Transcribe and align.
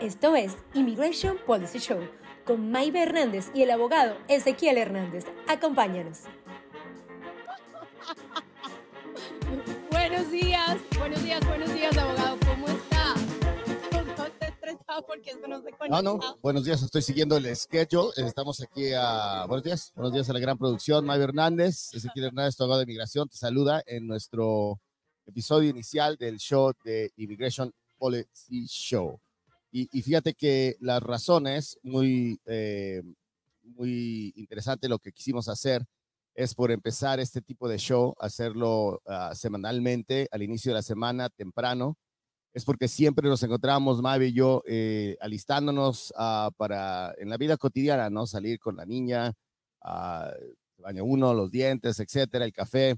Esto 0.00 0.36
es 0.36 0.56
Immigration 0.74 1.38
Policy 1.44 1.80
Show 1.80 1.98
con 2.46 2.70
Maybe 2.70 3.02
Hernández 3.02 3.50
y 3.52 3.62
el 3.62 3.72
abogado 3.72 4.16
Ezequiel 4.28 4.78
Hernández. 4.78 5.24
Acompáñanos. 5.48 6.20
Buenos 9.90 10.30
días, 10.30 10.78
buenos 10.96 11.20
días, 11.24 11.44
buenos 11.44 11.74
días, 11.74 11.98
abogado. 11.98 12.38
¿Cómo 12.46 12.68
está? 12.68 13.14
No 14.16 14.26
estresado 14.46 15.04
porque 15.04 15.30
esto 15.30 15.48
no 15.48 15.60
se 15.62 15.72
conecta. 15.72 16.00
No, 16.00 16.02
no, 16.02 16.20
buenos 16.42 16.64
días, 16.64 16.80
estoy 16.80 17.02
siguiendo 17.02 17.36
el 17.36 17.56
schedule. 17.56 18.12
Estamos 18.18 18.60
aquí 18.60 18.92
a. 18.94 19.46
Buenos 19.48 19.64
días, 19.64 19.90
buenos 19.96 20.12
días 20.12 20.30
a 20.30 20.32
la 20.32 20.38
gran 20.38 20.56
producción. 20.56 21.04
Maybe 21.04 21.24
Hernández, 21.24 21.92
Ezequiel 21.92 22.26
Hernández, 22.26 22.54
tu 22.56 22.62
abogado 22.62 22.78
de 22.78 22.84
inmigración, 22.84 23.28
te 23.28 23.36
saluda 23.36 23.82
en 23.84 24.06
nuestro 24.06 24.80
episodio 25.26 25.70
inicial 25.70 26.16
del 26.16 26.38
show 26.38 26.72
de 26.84 27.10
Immigration 27.16 27.74
Policy 27.98 28.64
Show. 28.68 29.18
Y, 29.70 29.88
y 29.92 30.02
fíjate 30.02 30.34
que 30.34 30.76
las 30.80 31.02
razones, 31.02 31.78
muy, 31.82 32.40
eh, 32.46 33.02
muy 33.62 34.32
interesante 34.36 34.88
lo 34.88 34.98
que 34.98 35.12
quisimos 35.12 35.48
hacer, 35.48 35.84
es 36.34 36.54
por 36.54 36.70
empezar 36.70 37.18
este 37.20 37.42
tipo 37.42 37.68
de 37.68 37.78
show, 37.78 38.14
hacerlo 38.20 39.02
ah, 39.06 39.34
semanalmente, 39.34 40.28
al 40.30 40.42
inicio 40.42 40.70
de 40.70 40.76
la 40.76 40.82
semana, 40.82 41.28
temprano. 41.30 41.98
Es 42.54 42.64
porque 42.64 42.88
siempre 42.88 43.28
nos 43.28 43.42
encontramos, 43.42 44.00
Mavi 44.00 44.26
y 44.26 44.32
yo, 44.32 44.62
eh, 44.66 45.16
alistándonos 45.20 46.14
ah, 46.16 46.50
para, 46.56 47.12
en 47.18 47.28
la 47.28 47.36
vida 47.36 47.56
cotidiana, 47.56 48.08
¿no? 48.08 48.26
Salir 48.26 48.60
con 48.60 48.76
la 48.76 48.86
niña, 48.86 49.34
ah, 49.82 50.30
baño 50.78 51.04
uno, 51.04 51.34
los 51.34 51.50
dientes, 51.50 51.98
etcétera, 52.00 52.44
el 52.44 52.52
café 52.52 52.96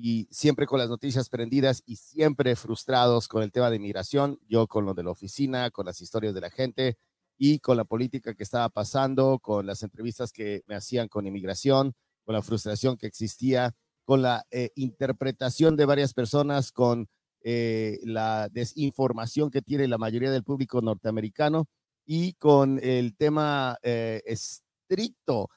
y 0.00 0.28
siempre 0.30 0.66
con 0.66 0.78
las 0.78 0.88
noticias 0.88 1.28
prendidas 1.28 1.82
y 1.84 1.96
siempre 1.96 2.54
frustrados 2.54 3.26
con 3.26 3.42
el 3.42 3.50
tema 3.50 3.68
de 3.68 3.76
inmigración, 3.76 4.38
yo 4.48 4.68
con 4.68 4.84
lo 4.84 4.94
de 4.94 5.02
la 5.02 5.10
oficina, 5.10 5.70
con 5.70 5.86
las 5.86 6.00
historias 6.00 6.34
de 6.34 6.40
la 6.40 6.50
gente 6.50 6.98
y 7.36 7.58
con 7.58 7.76
la 7.76 7.84
política 7.84 8.34
que 8.34 8.44
estaba 8.44 8.68
pasando, 8.68 9.40
con 9.40 9.66
las 9.66 9.82
entrevistas 9.82 10.32
que 10.32 10.62
me 10.66 10.76
hacían 10.76 11.08
con 11.08 11.26
inmigración, 11.26 11.94
con 12.24 12.34
la 12.34 12.42
frustración 12.42 12.96
que 12.96 13.08
existía, 13.08 13.74
con 14.04 14.22
la 14.22 14.46
eh, 14.50 14.70
interpretación 14.76 15.76
de 15.76 15.84
varias 15.84 16.14
personas, 16.14 16.70
con 16.70 17.08
eh, 17.42 17.98
la 18.04 18.48
desinformación 18.50 19.50
que 19.50 19.62
tiene 19.62 19.88
la 19.88 19.98
mayoría 19.98 20.30
del 20.30 20.44
público 20.44 20.80
norteamericano 20.80 21.66
y 22.06 22.34
con 22.34 22.78
el 22.82 23.16
tema 23.16 23.78
eh, 23.82 24.22
estricto 24.26 25.48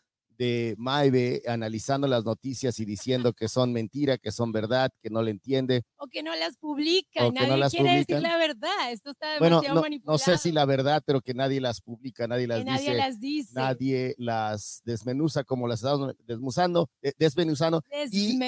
de 0.41 0.73
Maive 0.79 1.43
analizando 1.45 2.07
las 2.07 2.25
noticias 2.25 2.79
y 2.79 2.85
diciendo 2.85 3.31
que 3.31 3.47
son 3.47 3.71
mentira, 3.73 4.17
que 4.17 4.31
son 4.31 4.51
verdad, 4.51 4.89
que 4.99 5.11
no 5.11 5.21
le 5.21 5.29
entiende. 5.29 5.83
O 5.97 6.07
que 6.07 6.23
no 6.23 6.33
las 6.35 6.57
que 6.57 7.31
nadie 7.31 7.47
no 7.47 7.57
las 7.57 7.71
quiere 7.71 7.89
decir 7.91 8.05
publican. 8.15 8.23
la 8.23 8.37
verdad. 8.37 8.91
Esto 8.91 9.11
está 9.11 9.37
Bueno, 9.37 9.57
demasiado 9.57 9.75
no, 9.75 9.81
manipulado. 9.81 10.13
no 10.15 10.17
sé 10.17 10.37
si 10.39 10.51
la 10.51 10.65
verdad, 10.65 11.03
pero 11.05 11.21
que 11.21 11.35
nadie 11.35 11.61
las 11.61 11.79
publica, 11.79 12.25
nadie 12.27 12.47
las 12.47 12.57
que 12.59 12.65
nadie 12.65 12.81
dice, 12.85 12.97
las 12.97 13.19
dice. 13.19 13.51
nadie 13.53 14.15
las 14.17 14.81
desmenuza 14.83 15.43
como 15.43 15.67
las 15.67 15.79
estamos 15.83 16.15
desmenuzando, 16.25 16.89
eh, 17.03 17.13
desmenuzando. 17.19 17.83
Y, 17.91 17.97
y- 18.17 18.39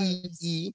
y- 0.00 0.30
y, 0.68 0.74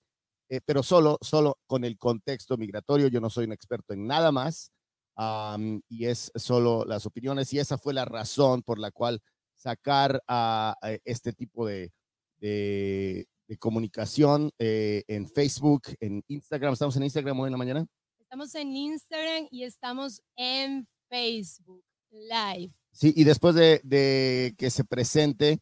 eh, 0.49 0.59
pero 0.65 0.83
solo, 0.83 1.17
solo 1.21 1.57
con 1.65 1.85
el 1.85 1.97
contexto 1.97 2.57
migratorio. 2.57 3.07
Yo 3.07 3.21
no 3.21 3.29
soy 3.29 3.45
un 3.45 3.53
experto 3.53 3.93
en 3.93 4.05
nada 4.05 4.31
más. 4.33 4.71
am, 5.19 5.81
y 5.89 6.05
es 6.05 6.31
solo 6.35 6.85
las 6.85 7.05
opiniones. 7.07 7.51
Y 7.51 7.57
esa 7.57 7.79
fue 7.79 7.91
la 7.91 8.05
razón 8.05 8.61
por 8.61 8.77
la 8.77 8.91
cual 8.91 9.19
sacar 9.57 10.21
a, 10.27 10.75
a 10.81 10.91
este 11.03 11.33
tipo 11.33 11.65
de, 11.65 11.91
de, 12.39 13.27
de 13.47 13.57
comunicación 13.57 14.51
eh, 14.59 15.03
en 15.07 15.27
Facebook, 15.27 15.83
en 15.99 16.23
Instagram. 16.27 16.73
Estamos 16.73 16.95
en 16.95 17.03
Instagram 17.03 17.39
hoy 17.39 17.47
en 17.47 17.51
la 17.51 17.57
mañana. 17.57 17.85
Estamos 18.19 18.53
en 18.55 18.75
Instagram 18.75 19.47
y 19.51 19.63
estamos 19.63 20.21
en 20.35 20.87
Facebook 21.09 21.83
Live. 22.11 22.71
Sí, 22.91 23.13
y 23.15 23.23
después 23.23 23.55
de, 23.55 23.81
de 23.83 24.53
que 24.57 24.69
se 24.69 24.83
presente 24.83 25.59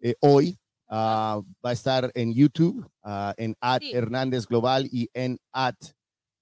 eh, 0.00 0.14
hoy, 0.20 0.58
ah, 0.88 1.40
va 1.64 1.70
a 1.70 1.72
estar 1.72 2.10
en 2.14 2.32
YouTube, 2.34 2.88
ah, 3.02 3.34
en 3.36 3.54
at 3.60 3.80
Sí. 3.82 3.92
Hernández 3.92 4.46
Global 4.46 4.86
y 4.90 5.08
en 5.12 5.38
at 5.52 5.76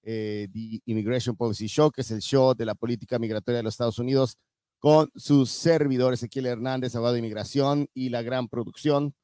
eh, 0.03 0.49
The 0.53 0.81
Immigration 0.87 1.37
Policy 1.37 1.67
Show, 1.67 1.91
que 1.91 2.03
es 2.03 2.11
el 2.11 2.21
show 2.21 2.55
de 2.55 2.65
la 2.65 2.75
política 2.75 3.19
migratoria 3.19 3.59
de 3.59 3.65
los 3.65 3.75
Estados 3.75 3.99
Unidos, 3.99 4.37
con 4.79 5.11
sus 5.15 5.51
servidores, 5.51 6.21
Ezequiel 6.21 6.47
Hernández, 6.47 6.95
abogado 6.95 7.15
de 7.15 7.21
inmigración, 7.21 7.89
y 7.95 8.11
la 8.11 8.23
gran 8.23 8.49
producción, 8.49 9.15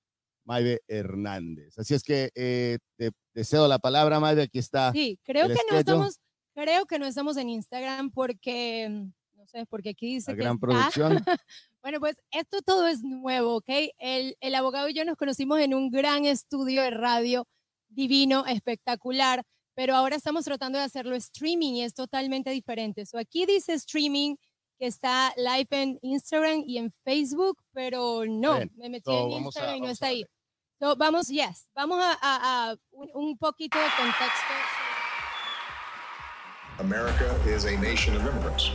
Maive 0.44 0.80
Hernández. 0.88 1.78
Así 1.78 1.94
es 1.94 2.02
que 2.02 2.30
eh, 2.34 2.78
te, 2.96 3.12
te 3.32 3.44
cedo 3.44 3.68
la 3.68 3.78
palabra, 3.78 4.18
Maive, 4.18 4.42
aquí 4.42 4.58
está. 4.58 4.92
Sí, 4.92 5.18
creo 5.22 5.46
que 5.48 5.58
no 5.70 5.78
estamos, 5.78 6.18
creo 6.54 6.86
que 6.86 6.98
no 6.98 7.06
estamos 7.06 7.36
en 7.36 7.48
Instagram 7.50 8.10
porque, 8.10 8.88
no 9.34 9.46
sé, 9.46 9.66
porque 9.66 9.90
aquí 9.90 10.14
dice 10.14 10.32
La 10.32 10.36
que 10.36 10.42
gran 10.42 10.54
está. 10.56 10.66
producción. 10.66 11.24
Bueno, 11.82 11.98
pues 11.98 12.22
esto 12.30 12.62
todo 12.62 12.86
es 12.86 13.02
nuevo, 13.02 13.56
¿ok? 13.56 13.68
El, 13.98 14.36
el 14.38 14.54
abogado 14.54 14.88
y 14.88 14.94
yo 14.94 15.04
nos 15.04 15.16
conocimos 15.16 15.58
en 15.58 15.74
un 15.74 15.90
gran 15.90 16.24
estudio 16.26 16.80
de 16.80 16.90
radio 16.90 17.48
divino, 17.88 18.46
espectacular, 18.46 19.42
pero 19.74 19.96
ahora 19.96 20.14
estamos 20.14 20.44
tratando 20.44 20.78
de 20.78 20.84
hacerlo 20.84 21.16
streaming 21.16 21.72
y 21.72 21.82
es 21.82 21.92
totalmente 21.94 22.50
diferente. 22.50 23.04
So 23.04 23.18
aquí 23.18 23.46
dice 23.46 23.72
streaming 23.72 24.36
que 24.82 24.88
está 24.88 25.32
live 25.36 25.68
en 25.70 25.96
Instagram 26.02 26.64
y 26.66 26.76
en 26.78 26.90
Facebook, 27.04 27.56
pero 27.72 28.24
no, 28.26 28.56
Bien, 28.56 28.70
me 28.76 28.88
metí 28.88 29.04
so 29.04 29.12
en 29.26 29.30
vamos 29.30 29.56
a- 29.56 29.60
Instagram 29.60 29.76
y 29.76 29.78
no 29.78 29.84
vamos 29.84 29.92
está 29.94 30.06
a 30.06 30.08
ahí. 30.08 30.24
So, 30.80 30.96
vamos, 30.96 31.28
yes, 31.28 31.68
vamos 31.72 31.98
a, 32.02 32.18
a- 32.20 32.70
a 32.72 32.76
un, 32.90 33.08
un 33.14 33.38
poquito 33.38 33.78
de 33.78 33.84
contexto. 33.96 34.52
America 36.80 37.32
is 37.46 37.64
a 37.66 37.76
nation 37.76 38.16
of 38.16 38.22
immigrants. 38.26 38.72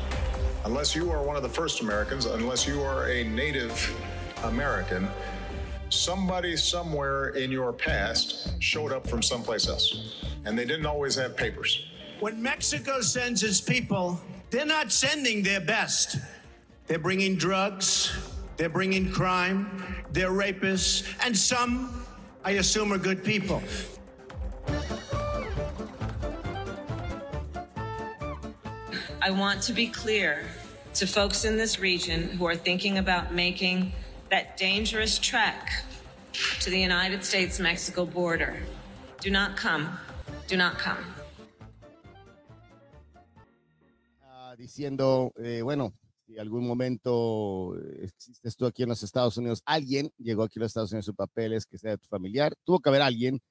Unless 0.64 0.96
you 0.96 1.12
are 1.12 1.22
one 1.22 1.36
of 1.36 1.44
the 1.44 1.50
first 1.50 1.82
Americans, 1.82 2.26
unless 2.26 2.66
you 2.66 2.82
are 2.82 3.10
a 3.10 3.26
native 3.26 3.74
American, 4.46 5.10
somebody 5.90 6.56
somewhere 6.56 7.30
in 7.36 7.52
your 7.52 7.74
past 7.74 8.62
showed 8.62 8.94
up 8.94 9.06
from 9.10 9.22
someplace 9.22 9.68
else. 9.68 10.24
And 10.46 10.58
they 10.58 10.64
didn't 10.64 10.86
always 10.86 11.16
have 11.16 11.36
papers. 11.36 11.84
When 12.22 12.42
Mexico 12.42 13.02
sends 13.02 13.44
its 13.44 13.60
people, 13.60 14.18
they're 14.50 14.66
not 14.66 14.92
sending 14.92 15.44
their 15.44 15.62
best. 15.62 16.18
They're 16.88 17.00
bringing 17.00 17.36
drugs, 17.36 18.16
they're 18.56 18.70
bringing 18.70 19.12
crime, 19.12 20.04
they're 20.14 20.32
rapists, 20.32 21.06
and 21.26 21.38
some, 21.38 22.06
I 22.46 22.52
assume, 22.52 22.94
are 22.94 22.98
good 22.98 23.24
people. 23.24 23.62
I 29.22 29.32
want 29.32 29.62
to 29.64 29.74
be 29.74 29.88
clear 29.88 30.46
to 30.94 31.06
folks 31.06 31.44
in 31.44 31.58
this 31.58 31.80
region 31.80 32.30
who 32.30 32.46
are 32.46 32.56
thinking 32.56 32.98
about 32.98 33.34
making 33.34 33.92
that 34.30 34.56
dangerous 34.56 35.20
trek 35.20 35.84
to 36.62 36.70
the 36.70 36.80
United 36.80 37.26
States 37.26 37.60
Mexico 37.60 38.06
border. 38.06 38.64
Do 39.20 39.30
not 39.30 39.58
come. 39.58 39.98
Do 40.48 40.56
not 40.56 40.78
come. 40.78 41.17
Diciendo, 44.68 45.32
eh, 45.38 45.62
bueno, 45.64 45.94
si 46.26 46.38
algún 46.38 46.68
momento 46.68 47.74
eh, 47.78 48.04
existes 48.04 48.58
tú 48.58 48.66
aquí 48.66 48.84
en 48.84 48.90
los 48.90 49.02
Estados 49.02 49.38
Unidos, 49.38 49.62
alguien 49.66 50.12
llegó 50.18 50.44
aquí 50.44 50.60
a 50.60 50.64
los 50.64 50.72
Estados 50.72 50.92
Unidos 50.92 51.06
sus 51.06 51.16
papeles, 51.16 51.66
que 51.66 51.78
sea 51.78 51.96
tu 51.96 52.08
familiar, 52.08 52.54
tuvo 52.66 52.80
que 52.80 52.90
haber 52.90 53.02
alguien. 53.02 53.42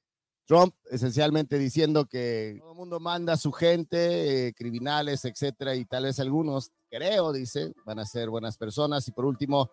Trump 0.45 0.75
esencialmente 0.91 1.59
diciendo 1.59 2.05
que 2.05 2.57
todo 2.61 2.71
el 2.71 2.77
mundo 2.77 3.01
manda 3.01 3.33
a 3.33 3.37
su 3.37 3.51
gente, 3.51 4.49
eh, 4.49 4.53
criminales, 4.53 5.25
etcétera, 5.25 5.75
y 5.75 5.87
tal 5.87 6.05
vez 6.05 6.21
algunos, 6.21 6.71
creo, 6.89 7.33
dice, 7.33 7.73
van 7.85 7.99
a 7.99 8.05
ser 8.05 8.29
buenas 8.29 8.57
personas. 8.57 9.09
Y 9.09 9.13
por 9.13 9.25
último, 9.25 9.71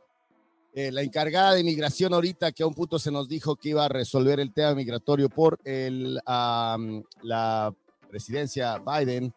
la 0.74 1.04
encargada 1.04 1.54
de 1.54 1.60
inmigración 1.60 2.16
ahorita, 2.16 2.52
que 2.52 2.64
a 2.64 2.68
un 2.68 2.74
punto 2.74 2.98
se 2.98 3.12
nos 3.12 3.28
dijo 3.28 3.56
que 3.56 3.70
iba 3.70 3.86
a 3.86 3.90
resolver 3.90 4.40
el 4.40 4.52
tema 4.52 4.74
migratorio 4.74 5.30
por 5.30 5.60
el, 5.64 6.16
la 6.26 7.76
presidencia 8.10 8.80
Biden, 8.80 9.34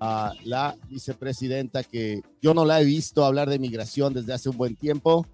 a 0.00 0.32
la 0.44 0.76
vicepresidenta 0.88 1.84
que 1.84 2.22
yo 2.40 2.54
no 2.54 2.64
la 2.64 2.80
he 2.80 2.84
visto 2.84 3.24
hablar 3.24 3.48
de 3.50 3.58
migración 3.58 4.14
desde 4.14 4.32
hace 4.32 4.48
un 4.48 4.56
buen 4.56 4.74
tiempo, 4.74 5.26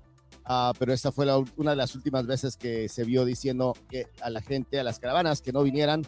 ah, 0.45 0.73
pero 0.79 0.93
esta 0.93 1.13
fue 1.13 1.27
una 1.57 1.71
de 1.71 1.77
las 1.77 1.95
últimas 1.95 2.27
veces 2.27 2.57
que 2.57 2.89
se 2.89 3.05
vio 3.05 3.25
diciendo 3.25 3.75
a 4.21 4.31
la 4.31 4.43
gente, 4.43 4.81
a 4.81 4.85
las 4.85 4.99
caravanas 4.99 5.41
que 5.41 5.53
no 5.53 5.63
vinieran 5.63 6.03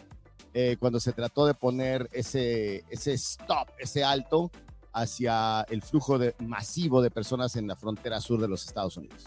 eh, 0.53 0.75
cuando 0.79 0.99
se 0.99 1.13
trató 1.13 1.45
de 1.45 1.53
poner 1.53 2.09
ese, 2.11 2.83
ese 2.89 3.13
stop, 3.13 3.69
ese 3.79 4.03
alto 4.03 4.51
hacia 4.93 5.61
el 5.69 5.81
flujo 5.81 6.19
masivo 6.39 7.01
de 7.01 7.11
personas 7.11 7.55
en 7.55 7.67
la 7.67 7.75
frontera 7.75 8.19
sur 8.19 8.41
de 8.41 8.47
los 8.47 8.65
Estados 8.65 8.97
Unidos. 8.97 9.25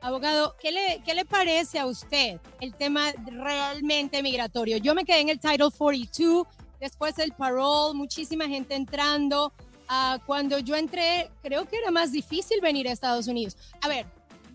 Abogado, 0.00 0.56
¿qué 0.58 0.72
le, 0.72 1.02
¿qué 1.04 1.14
le 1.14 1.26
parece 1.26 1.78
a 1.78 1.86
usted 1.86 2.40
el 2.60 2.74
tema 2.74 3.12
realmente 3.26 4.22
migratorio? 4.22 4.78
Yo 4.78 4.94
me 4.94 5.04
quedé 5.04 5.20
en 5.20 5.28
el 5.28 5.38
Title 5.38 5.68
42, 5.76 6.46
después 6.80 7.18
el 7.18 7.32
parole, 7.32 7.94
muchísima 7.94 8.46
gente 8.48 8.74
entrando. 8.74 9.52
Ah, 9.88 10.18
cuando 10.24 10.58
yo 10.58 10.76
entré, 10.76 11.30
creo 11.42 11.66
que 11.68 11.76
era 11.76 11.90
más 11.90 12.12
difícil 12.12 12.60
venir 12.60 12.88
a 12.88 12.92
Estados 12.92 13.26
Unidos. 13.26 13.56
A 13.82 13.88
ver, 13.88 14.06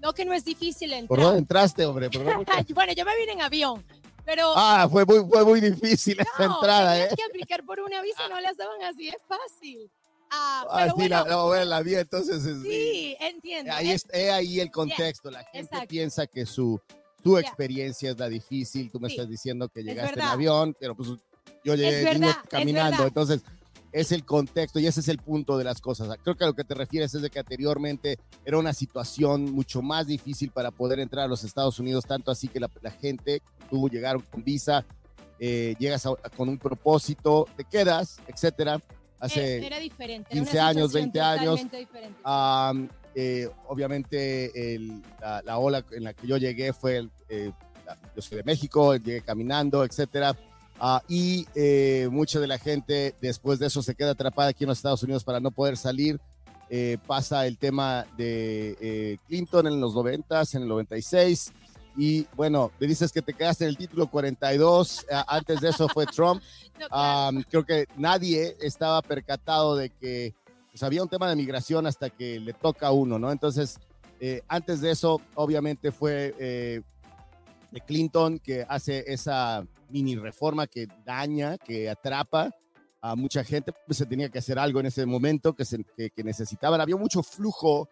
no 0.01 0.13
que 0.13 0.23
no 0.25 0.33
es 0.33 0.45
difícil 0.45 0.89
¿Por 1.07 1.19
dónde 1.19 1.39
entrar. 1.39 1.63
entraste, 1.63 1.85
hombre? 1.85 2.09
¿Por 2.09 2.23
dónde- 2.23 2.45
bueno, 2.73 2.93
yo 2.93 3.03
me 3.05 3.17
vine 3.17 3.33
en 3.33 3.41
avión, 3.41 3.85
pero 4.23 4.53
Ah, 4.55 4.87
fue 4.89 5.05
muy, 5.05 5.19
fue 5.29 5.43
muy 5.43 5.59
difícil 5.61 6.17
esa 6.19 6.47
no, 6.47 6.55
entrada, 6.55 6.93
tenías 6.93 7.11
¿eh? 7.11 7.15
que 7.17 7.23
aplicar 7.23 7.63
por 7.65 7.79
una 7.81 8.01
visa, 8.01 8.27
no 8.29 8.39
las 8.39 8.55
daban 8.55 8.81
así, 8.83 9.09
es 9.09 9.17
fácil. 9.27 9.89
Ah, 10.31 10.65
Ah, 10.69 10.77
pero 10.83 10.95
sí, 10.97 11.09
la, 11.09 11.23
bueno, 11.23 11.55
la, 11.55 11.65
la 11.65 11.81
vi, 11.81 11.95
entonces. 11.95 12.43
es- 12.45 12.61
sí, 12.63 13.15
entiendo. 13.19 13.71
Ahí 13.73 13.91
Es- 13.91 14.07
es, 14.11 14.31
ahí 14.31 14.59
el 14.59 14.71
contexto. 14.71 15.29
La 15.31 15.43
gente 15.43 15.59
exacto. 15.59 15.87
piensa 15.87 16.27
que 16.27 16.45
su, 16.45 16.79
su 17.23 17.33
Ya. 17.35 17.41
experiencia 17.41 18.11
es 18.11 18.17
la 18.17 18.27
difícil. 18.29 18.89
Tú 18.91 18.99
me 18.99 19.09
Sí, 19.09 19.15
estás 19.15 19.29
diciendo 19.29 19.67
que 19.69 19.83
llegaste 19.83 20.19
en 20.19 20.25
avión, 20.25 20.75
pero 20.79 20.95
pues 20.95 21.09
yo 21.65 21.75
llegué 21.75 22.03
verdad, 22.03 22.35
caminando. 22.49 23.07
Entonces, 23.07 23.41
es 23.91 24.11
el 24.11 24.25
contexto 24.25 24.79
y 24.79 24.87
ese 24.87 24.99
es 24.99 25.07
el 25.07 25.17
punto 25.19 25.57
de 25.57 25.63
las 25.63 25.79
cosas. 25.81 26.09
Creo 26.21 26.35
que 26.35 26.43
a 26.43 26.47
lo 26.47 26.53
que 26.53 26.63
te 26.65 26.73
refieres 26.73 27.13
es 27.15 27.21
de 27.21 27.29
que 27.29 27.39
anteriormente 27.39 28.19
era 28.43 28.57
una 28.57 28.73
situación 28.73 29.51
mucho 29.53 29.81
más 29.81 30.05
difícil 30.07 30.51
para 30.51 30.69
poder 30.71 30.99
entrar 30.99 31.25
a 31.25 31.27
los 31.27 31.43
Estados 31.43 31.79
Unidos, 31.79 32.05
tanto 32.05 32.29
así 32.29 32.47
que 32.49 32.59
la, 32.59 32.69
la 32.81 32.91
gente, 32.91 33.41
tú 33.69 33.87
llegaron 33.89 34.21
con 34.29 34.43
visa, 34.43 34.85
eh, 35.39 35.75
llegas 35.79 36.05
a- 36.05 36.15
con 36.35 36.49
un 36.49 36.57
propósito, 36.57 37.47
te 37.55 37.63
quedas, 37.63 38.17
etcétera. 38.27 38.81
Hace 39.19 39.57
era, 39.57 39.67
era 39.67 39.79
diferente. 39.79 40.27
era 40.29 40.41
una 40.41 40.51
15 40.51 40.59
años, 40.59 40.91
situación 40.91 41.11
20 41.13 41.19
años. 41.21 41.59
Am, 42.23 42.89
eh, 43.15 43.49
obviamente 43.67 44.75
el- 44.75 45.01
la, 45.21 45.41
la 45.41 45.57
ola 45.57 45.85
en 45.91 46.03
la 46.03 46.13
que 46.13 46.27
yo 46.27 46.35
llegué 46.37 46.73
fue, 46.73 46.97
el, 46.97 47.11
eh, 47.29 47.51
la- 47.85 47.97
yo 48.13 48.21
soy 48.21 48.37
de 48.39 48.43
México, 48.43 48.95
llegué 48.97 49.21
caminando, 49.21 49.85
etcétera. 49.85 50.35
Ah, 50.79 51.01
y 51.07 51.47
eh, 51.55 52.09
mucha 52.11 52.39
de 52.39 52.47
la 52.47 52.57
gente 52.57 53.15
después 53.21 53.59
de 53.59 53.67
eso 53.67 53.81
se 53.81 53.95
queda 53.95 54.11
atrapada 54.11 54.49
aquí 54.49 54.63
en 54.63 54.69
los 54.69 54.77
Estados 54.77 55.03
Unidos 55.03 55.23
para 55.23 55.39
no 55.39 55.51
poder 55.51 55.77
salir. 55.77 56.19
Eh, 56.69 56.97
pasa 57.05 57.45
el 57.45 57.57
tema 57.57 58.05
de 58.17 58.75
eh, 58.81 59.17
Clinton 59.27 59.67
en 59.67 59.79
los 59.79 59.93
90, 59.93 60.43
en 60.53 60.61
el 60.63 60.67
96. 60.67 61.53
Y 61.97 62.27
bueno, 62.35 62.71
me 62.79 62.87
dices 62.87 63.11
que 63.11 63.21
te 63.21 63.33
quedaste 63.33 63.63
en 63.63 63.69
el 63.69 63.77
título 63.77 64.07
42. 64.07 65.05
ah, 65.11 65.25
antes 65.27 65.61
de 65.61 65.69
eso 65.69 65.87
fue 65.87 66.05
Trump. 66.13 66.41
No, 66.79 66.87
claro. 66.87 67.27
Am, 67.37 67.43
creo 67.49 67.65
que 67.65 67.85
nadie 67.95 68.57
estaba 68.59 69.01
percatado 69.01 69.75
de 69.77 69.89
que 69.89 70.33
pues, 70.71 70.83
había 70.83 71.01
un 71.01 71.09
tema 71.09 71.29
de 71.29 71.37
migración 71.37 71.87
hasta 71.87 72.09
que 72.09 72.37
le 72.37 72.51
toca 72.51 72.87
a 72.87 72.91
uno, 72.91 73.17
¿no? 73.17 73.31
Entonces, 73.31 73.79
eh, 74.19 74.41
antes 74.49 74.81
de 74.81 74.91
eso, 74.91 75.21
obviamente 75.35 75.91
fue 75.91 76.35
eh, 76.37 76.81
Clinton 77.85 78.39
que 78.39 78.65
hace 78.67 79.05
esa 79.07 79.65
mini 79.89 80.15
reforma 80.15 80.67
que 80.67 80.87
daña, 81.05 81.57
que 81.57 81.89
atrapa 81.89 82.51
a 83.01 83.15
mucha 83.15 83.43
gente. 83.43 83.73
Pues 83.85 83.97
se 83.97 84.05
tenía 84.05 84.29
que 84.29 84.39
hacer 84.39 84.57
algo 84.59 84.79
en 84.79 84.87
ese 84.87 85.05
momento 85.05 85.53
que, 85.53 85.65
se, 85.65 85.83
que, 85.95 86.09
que 86.09 86.23
necesitaban. 86.23 86.81
Había 86.81 86.97
mucho 86.97 87.23
flujo 87.23 87.89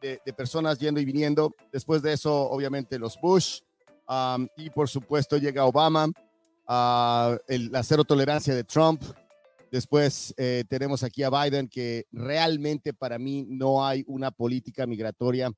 de, 0.00 0.32
personas 0.32 0.78
yendo 0.78 1.00
y 1.00 1.04
viniendo. 1.04 1.54
Después 1.72 2.02
de 2.02 2.12
eso, 2.12 2.50
obviamente, 2.50 2.98
los 2.98 3.18
Bush. 3.20 3.60
Um, 4.08 4.48
y 4.56 4.70
por 4.70 4.88
supuesto 4.88 5.36
llega 5.36 5.66
Obama, 5.66 6.06
uh, 6.06 7.38
el, 7.46 7.70
la 7.70 7.82
cero 7.82 8.04
tolerancia 8.04 8.54
de 8.54 8.64
Trump. 8.64 9.02
Después 9.70 10.34
eh, 10.36 10.64
tenemos 10.68 11.04
aquí 11.04 11.22
a 11.22 11.30
Biden, 11.30 11.68
que 11.68 12.06
realmente 12.10 12.92
para 12.92 13.20
mí 13.20 13.46
no 13.48 13.86
hay 13.86 14.02
una 14.08 14.32
política 14.32 14.84
migratoria 14.84 15.52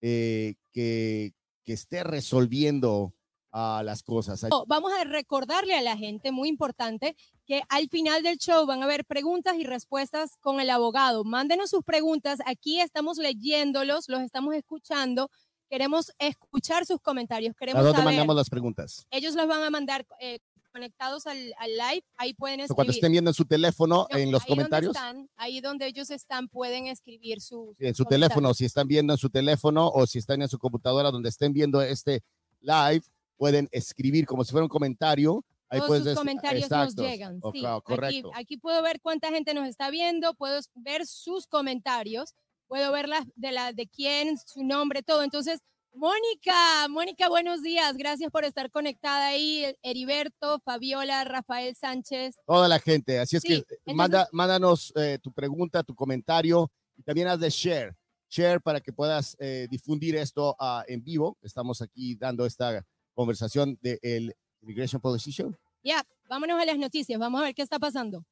eh, 0.00 0.54
que, 0.72 1.32
que, 1.64 1.72
esté 1.72 2.04
resolviendo 2.04 3.12
uh, 3.52 3.82
las 3.82 4.02
cosas. 4.02 4.44
Oh, 4.50 4.64
vamos 4.66 4.92
a 4.92 5.04
recordarle 5.04 5.76
a 5.76 5.82
la 5.82 5.96
gente, 5.96 6.32
muy 6.32 6.48
importante, 6.48 7.16
que 7.46 7.62
al 7.68 7.88
final 7.88 8.22
del 8.22 8.38
show 8.38 8.66
van 8.66 8.82
a 8.82 8.84
haber 8.84 9.04
preguntas 9.04 9.56
y 9.56 9.64
respuestas 9.64 10.36
con 10.40 10.60
el 10.60 10.70
abogado. 10.70 11.24
Mándenos 11.24 11.70
sus 11.70 11.82
preguntas, 11.82 12.40
aquí 12.46 12.80
estamos 12.80 13.18
leyéndolos, 13.18 14.08
los 14.08 14.20
estamos 14.20 14.54
escuchando. 14.54 15.30
Queremos 15.70 16.12
escuchar 16.18 16.86
sus 16.86 17.00
comentarios. 17.00 17.54
Queremos 17.54 17.80
¿A 17.80 17.82
dónde 17.82 17.98
saber, 17.98 18.14
mandamos 18.14 18.36
las 18.36 18.48
preguntas? 18.48 19.06
Ellos 19.10 19.34
las 19.34 19.46
van 19.46 19.62
a 19.62 19.70
mandar 19.70 20.06
eh, 20.18 20.38
conectados 20.72 21.26
al, 21.26 21.36
al, 21.58 21.70
live. 21.70 22.04
Ahí 22.16 22.32
pueden 22.32 22.60
escribir. 22.60 22.74
Cuando 22.74 22.92
estén 22.92 23.12
viendo 23.12 23.30
en 23.30 23.34
su 23.34 23.44
teléfono, 23.44 24.06
no, 24.10 24.18
en 24.18 24.32
los 24.32 24.42
ahí 24.42 24.48
comentarios. 24.48 24.94
Donde 24.94 25.08
están, 25.08 25.30
ahí 25.36 25.60
donde 25.60 25.86
ellos 25.86 26.10
están, 26.10 26.48
pueden 26.48 26.86
escribir 26.86 27.42
sus. 27.42 27.76
Sí, 27.76 27.86
en 27.86 27.94
su 27.94 28.04
teléfono, 28.04 28.54
si 28.54 28.64
están 28.64 28.88
viendo 28.88 29.12
en 29.12 29.18
su 29.18 29.28
teléfono 29.28 29.90
o 29.90 30.06
si 30.06 30.18
están 30.18 30.40
en 30.40 30.48
su 30.48 30.58
computadora 30.58 31.10
donde 31.10 31.28
estén 31.28 31.52
viendo 31.52 31.82
este 31.82 32.22
live, 32.60 33.02
pueden 33.38 33.68
escribir 33.72 34.26
como 34.26 34.44
si 34.44 34.50
fuera 34.50 34.64
un 34.64 34.68
comentario. 34.68 35.42
Ahí 35.70 35.78
Todos 35.78 35.88
puedes 35.88 36.04
sus 36.04 36.14
comentarios 36.14 36.64
Exacto. 36.64 37.02
nos 37.02 37.10
llegan. 37.10 37.38
Oh, 37.42 37.52
sí. 37.52 37.60
claro, 37.60 37.76
Aquí, 37.76 37.84
correcto. 37.94 38.30
aquí 38.34 38.56
puedo 38.56 38.82
ver 38.82 39.00
cuánta 39.00 39.30
gente 39.30 39.54
nos 39.54 39.68
está 39.68 39.90
viendo, 39.90 40.34
puedo 40.34 40.58
ver 40.74 41.06
sus 41.06 41.46
comentarios, 41.46 42.34
puedo 42.66 42.90
ver 42.92 43.08
la, 43.08 43.24
de, 43.36 43.52
la, 43.52 43.72
de 43.72 43.86
quién, 43.86 44.36
su 44.38 44.64
nombre, 44.64 45.02
todo. 45.02 45.22
Entonces, 45.22 45.60
Mónica, 45.94 46.86
Mónica, 46.88 47.28
buenos 47.28 47.62
días. 47.62 47.96
Gracias 47.96 48.30
por 48.30 48.44
estar 48.44 48.70
conectada 48.70 49.28
ahí. 49.28 49.64
Heriberto, 49.82 50.60
Fabiola, 50.64 51.24
Rafael 51.24 51.74
Sánchez. 51.76 52.36
Toda 52.46 52.68
la 52.68 52.78
gente. 52.78 53.18
Así 53.18 53.36
es 53.36 53.42
Sí, 53.42 53.48
que 53.48 53.54
entonces- 53.54 53.94
manda, 53.94 54.28
mándanos 54.32 54.92
eh, 54.96 55.18
tu 55.22 55.32
pregunta, 55.32 55.82
tu 55.82 55.94
comentario 55.94 56.70
y 56.96 57.02
también 57.02 57.28
haz 57.28 57.40
de 57.40 57.50
share. 57.50 57.94
Share 58.30 58.60
para 58.60 58.80
que 58.80 58.92
puedas 58.92 59.36
eh, 59.40 59.66
difundir 59.70 60.16
esto 60.16 60.54
ah, 60.58 60.84
en 60.88 61.02
vivo. 61.02 61.36
Estamos 61.42 61.82
aquí 61.82 62.14
dando 62.14 62.46
esta 62.46 62.84
conversación 63.18 63.76
del 63.82 64.32
Immigration 64.62 65.02
Policy 65.02 65.32
Show. 65.32 65.52
Ya, 65.82 66.04
vámonos 66.28 66.60
a 66.62 66.64
las 66.64 66.78
noticias. 66.78 67.18
Vamos 67.18 67.40
a 67.40 67.46
ver 67.46 67.54
qué 67.54 67.62
está 67.62 67.80
pasando. 67.80 68.24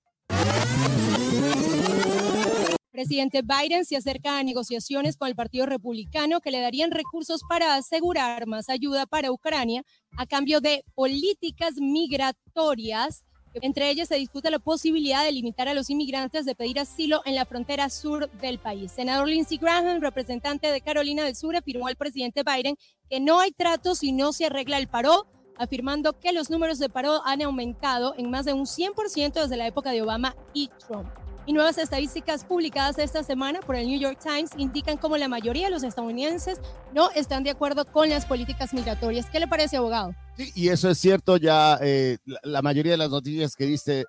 Presidente 2.93 3.43
Biden 3.43 3.85
se 3.85 3.97
acerca 3.97 4.39
a 4.39 4.45
negociaciones 4.45 5.17
con 5.17 5.27
el 5.27 5.35
Partido 5.35 5.67
Republicano 5.67 6.41
que 6.41 6.53
le 6.53 6.61
darían 6.61 6.93
recursos 6.93 7.41
para 7.49 7.75
asegurar 7.75 8.47
más 8.47 8.69
ayuda 8.69 9.07
para 9.07 9.33
Ucrania 9.33 9.83
a 10.17 10.25
cambio 10.25 10.61
de 10.61 10.85
políticas 10.95 11.75
migratorias. 11.81 13.25
Entre 13.63 13.91
ellas 13.91 14.09
se 14.09 14.17
discute 14.17 14.51
la 14.51 14.59
posibilidad 14.59 15.25
de 15.25 15.33
limitar 15.33 15.69
a 15.69 15.75
los 15.75 15.89
inmigrantes 15.89 16.45
de 16.45 16.55
pedir 16.55 16.79
asilo 16.79 17.23
en 17.25 17.35
la 17.35 17.47
frontera 17.47 17.89
sur 17.89 18.31
del 18.33 18.59
país. 18.59 18.93
Senador 18.93 19.29
Lindsey 19.29 19.59
Graham, 19.59 20.01
representante 20.01 20.71
de 20.71 20.81
Carolina 20.81 21.25
del 21.25 21.37
Sur, 21.37 21.57
afirmó 21.57 21.87
al 21.87 21.97
presidente 21.97 22.43
Biden 22.43 22.77
que 23.09 23.21
no 23.21 23.41
hay 23.41 23.53
trato 23.53 23.95
si 23.95 24.13
no 24.13 24.33
se 24.33 24.47
arregla 24.47 24.79
el 24.79 24.89
paro, 24.89 25.27
afirmando 25.57 26.19
que 26.19 26.33
los 26.33 26.51
números 26.51 26.79
de 26.79 26.89
paro 26.89 27.23
han 27.25 27.43
aumentado 27.43 28.15
en 28.19 28.31
más 28.31 28.45
de 28.45 28.53
un 28.53 28.67
100% 28.67 29.33
desde 29.33 29.57
la 29.57 29.67
época 29.67 29.91
de 29.91 30.03
Obama 30.03 30.37
y 30.53 30.69
Trump. 30.87 31.26
Y 31.47 31.53
nuevas 31.53 31.79
estadísticas 31.79 32.45
publicadas 32.45 32.99
esta 32.99 33.23
semana 33.23 33.61
por 33.61 33.77
el 33.77 33.87
New 33.87 34.01
York 34.01 34.19
Times 34.21 34.51
indican 34.57 34.97
cómo 34.97 35.17
la 35.17 35.29
mayoría 35.29 35.67
de 35.67 35.71
los 35.71 35.85
estadounidenses 35.85 36.61
no 36.93 37.11
están 37.13 37.45
de 37.45 37.51
acuerdo 37.51 37.85
con 37.85 38.09
las 38.09 38.27
políticas 38.27 38.75
migratorias. 38.75 39.31
¿Qué 39.31 39.39
le 39.39 39.47
parece, 39.47 39.77
abogado? 39.77 40.13
Sí, 40.37 40.51
y 40.57 40.69
eso 40.69 40.91
es 40.91 40.99
cierto, 40.99 41.37
ya 41.37 41.79
eh, 41.81 42.19
la, 42.25 42.41
la, 42.43 42.63
mayoría 42.63 42.93
de 42.93 42.99
las 42.99 43.11
noticias 43.11 43.55
que 43.55 43.65
diste 43.65 44.05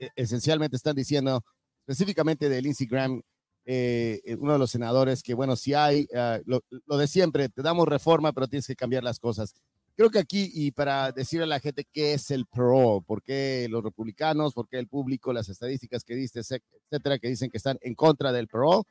eh, 0.00 0.08
esencialmente 0.16 0.76
están 0.76 0.96
diciendo, 0.96 1.42
específicamente 1.86 2.48
de 2.48 2.60
Lindsey 2.60 2.88
Graham, 2.88 3.22
eh, 3.64 4.20
uno 4.40 4.54
de 4.54 4.58
los 4.58 4.70
senadores, 4.70 5.22
que 5.22 5.34
bueno, 5.34 5.54
si 5.54 5.74
hay, 5.74 6.08
uh, 6.12 6.42
lo, 6.46 6.62
lo, 6.86 6.96
de 6.96 7.06
siempre, 7.06 7.48
te 7.48 7.62
damos 7.62 7.86
reforma, 7.86 8.32
pero 8.32 8.48
tienes 8.48 8.66
que 8.66 8.74
cambiar 8.74 9.04
las 9.04 9.20
cosas. 9.20 9.54
Creo 9.94 10.10
que 10.10 10.18
aquí, 10.18 10.50
y 10.54 10.70
para 10.70 11.12
decirle 11.12 11.44
a 11.44 11.48
la 11.48 11.60
gente 11.60 11.86
qué 11.92 12.14
es 12.14 12.30
el 12.30 12.46
PRO, 12.46 13.02
por 13.06 13.22
qué 13.22 13.66
los 13.70 13.84
republicanos, 13.84 14.54
por 14.54 14.66
qué 14.68 14.78
el 14.78 14.88
público, 14.88 15.32
las 15.32 15.48
estadísticas 15.48 16.02
que 16.02 16.14
diste, 16.14 16.40
etcétera, 16.40 17.18
que 17.18 17.28
dicen 17.28 17.50
que 17.50 17.58
están 17.58 17.78
en 17.82 17.94
contra 17.94 18.32
del 18.32 18.48
PRO, 18.48 18.84